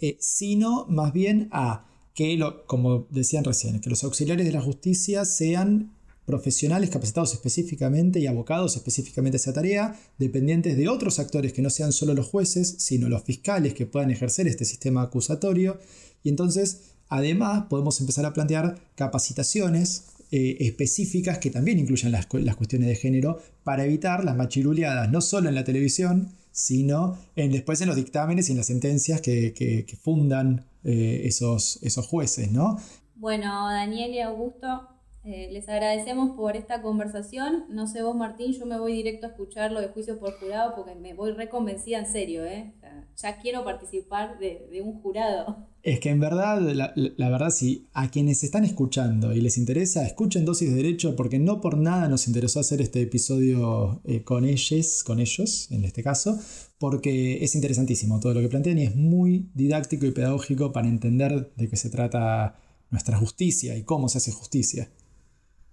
eh, 0.00 0.16
sino 0.18 0.86
más 0.88 1.12
bien 1.12 1.48
a 1.52 1.86
que, 2.14 2.38
lo, 2.38 2.64
como 2.64 3.06
decían 3.10 3.44
recién, 3.44 3.80
que 3.80 3.90
los 3.90 4.02
auxiliares 4.04 4.46
de 4.46 4.52
la 4.52 4.62
justicia 4.62 5.26
sean 5.26 5.92
profesionales 6.24 6.88
capacitados 6.88 7.34
específicamente 7.34 8.20
y 8.20 8.26
abocados 8.26 8.76
específicamente 8.76 9.36
a 9.36 9.40
esa 9.40 9.52
tarea, 9.52 10.00
dependientes 10.16 10.78
de 10.78 10.88
otros 10.88 11.18
actores 11.18 11.52
que 11.52 11.60
no 11.60 11.68
sean 11.68 11.92
solo 11.92 12.14
los 12.14 12.26
jueces, 12.26 12.76
sino 12.78 13.10
los 13.10 13.22
fiscales 13.24 13.74
que 13.74 13.84
puedan 13.84 14.10
ejercer 14.10 14.48
este 14.48 14.64
sistema 14.64 15.02
acusatorio. 15.02 15.78
Y 16.22 16.30
entonces 16.30 16.94
Además, 17.08 17.64
podemos 17.68 18.00
empezar 18.00 18.26
a 18.26 18.32
plantear 18.32 18.78
capacitaciones 18.94 20.06
eh, 20.30 20.56
específicas 20.60 21.38
que 21.38 21.50
también 21.50 21.78
incluyan 21.78 22.12
las, 22.12 22.26
cuestiones 22.26 22.88
de 22.88 22.96
género 22.96 23.40
para 23.64 23.84
evitar 23.84 24.24
las 24.24 24.36
machiruleadas, 24.36 25.10
no 25.10 25.20
solo 25.20 25.48
en 25.48 25.54
la 25.54 25.64
televisión, 25.64 26.28
sino 26.52 27.16
después 27.34 27.80
en 27.80 27.86
los 27.86 27.96
dictámenes 27.96 28.48
y 28.48 28.52
en 28.52 28.58
las 28.58 28.66
sentencias 28.66 29.20
que, 29.20 29.98
fundan 30.02 30.66
eh, 30.84 31.22
esos, 31.24 31.78
esos 31.82 32.06
jueces, 32.06 32.50
¿no? 32.50 32.78
Bueno, 33.14 33.68
Daniel 33.68 34.12
y 34.12 34.20
Augusto, 34.20 34.88
eh, 35.28 35.50
les 35.52 35.68
agradecemos 35.68 36.36
por 36.36 36.56
esta 36.56 36.80
conversación. 36.80 37.64
No 37.68 37.86
sé 37.86 38.02
vos, 38.02 38.16
Martín, 38.16 38.52
yo 38.52 38.64
me 38.64 38.78
voy 38.78 38.94
directo 38.94 39.26
a 39.26 39.30
escuchar 39.30 39.72
lo 39.72 39.80
de 39.80 39.88
juicio 39.88 40.18
por 40.18 40.32
jurado 40.40 40.74
porque 40.74 40.94
me 40.94 41.12
voy 41.12 41.32
reconvencida 41.32 41.98
en 41.98 42.06
serio, 42.06 42.46
¿eh? 42.46 42.72
ya 43.20 43.38
quiero 43.38 43.64
participar 43.64 44.38
de, 44.38 44.80
un 44.82 45.02
jurado. 45.02 45.66
Es 45.82 46.00
que 46.00 46.10
en 46.10 46.20
verdad, 46.20 46.60
la, 46.60 47.28
verdad, 47.30 47.50
si 47.50 47.88
a 47.92 48.10
quienes 48.10 48.42
están 48.44 48.64
escuchando 48.64 49.32
y 49.32 49.40
les 49.40 49.58
interesa, 49.58 50.06
escuchen 50.06 50.44
dosis 50.44 50.70
de 50.70 50.76
derecho 50.76 51.16
porque 51.16 51.38
no 51.38 51.60
por 51.60 51.76
nada 51.76 52.08
nos 52.08 52.26
interesó 52.26 52.60
hacer 52.60 52.80
este 52.80 53.02
episodio 53.02 54.00
eh, 54.04 54.22
con 54.22 54.44
ellos, 54.44 55.02
con 55.04 55.20
ellos, 55.20 55.70
en 55.70 55.84
este 55.84 56.02
caso, 56.02 56.38
porque 56.78 57.44
es 57.44 57.54
interesantísimo 57.54 58.20
todo 58.20 58.34
lo 58.34 58.40
que 58.40 58.48
plantean 58.48 58.78
y 58.78 58.84
es 58.84 58.96
muy 58.96 59.50
didáctico 59.54 60.06
y 60.06 60.12
pedagógico 60.12 60.72
para 60.72 60.88
entender 60.88 61.52
de 61.54 61.68
qué 61.68 61.76
se 61.76 61.90
trata 61.90 62.56
nuestra 62.90 63.18
justicia 63.18 63.76
y 63.76 63.82
cómo 63.82 64.08
se 64.08 64.18
hace 64.18 64.32
justicia. 64.32 64.90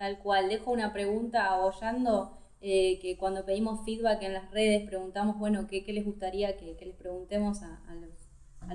Tal 0.05 0.19
cual, 0.19 0.49
dejo 0.49 0.69
una 0.69 0.93
pregunta 0.93 1.47
abollando, 1.51 2.37
eh, 2.61 2.99
que 3.01 3.17
cuando 3.17 3.43
pedimos 3.43 3.83
feedback 3.85 4.21
en 4.21 4.33
las 4.33 4.51
redes 4.51 4.87
preguntamos, 4.87 5.39
bueno, 5.39 5.65
qué, 5.65 5.83
les 5.87 6.05
gustaría 6.05 6.57
que, 6.57 6.77
les 6.79 6.95
preguntemos 6.95 7.63
a, 7.63 7.81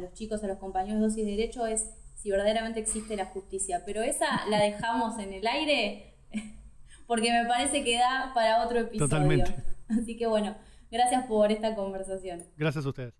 los, 0.01 0.13
chicos, 0.13 0.43
a 0.43 0.49
los 0.49 0.59
compañeros 0.59 0.99
de 0.99 1.07
dosis 1.07 1.25
de 1.25 1.31
derecho, 1.31 1.67
es 1.67 1.89
si 2.17 2.33
verdaderamente 2.33 2.81
existe 2.81 3.15
la 3.15 3.27
justicia. 3.27 3.85
Pero 3.87 4.03
esa 4.03 4.45
la 4.49 4.59
dejamos 4.59 5.21
en 5.21 5.35
el 5.35 5.47
aire 5.47 6.17
porque 7.07 7.31
me 7.31 7.49
parece 7.49 7.85
que 7.85 7.97
da 7.97 8.33
para 8.35 8.65
otro 8.65 8.81
episodio. 8.81 9.09
Totalmente. 9.09 9.55
Así 9.89 10.17
que 10.17 10.27
bueno, 10.27 10.57
gracias 10.91 11.27
por 11.27 11.53
esta 11.53 11.77
conversación. 11.77 12.43
Gracias 12.57 12.85
a 12.85 12.89
ustedes. 12.89 13.20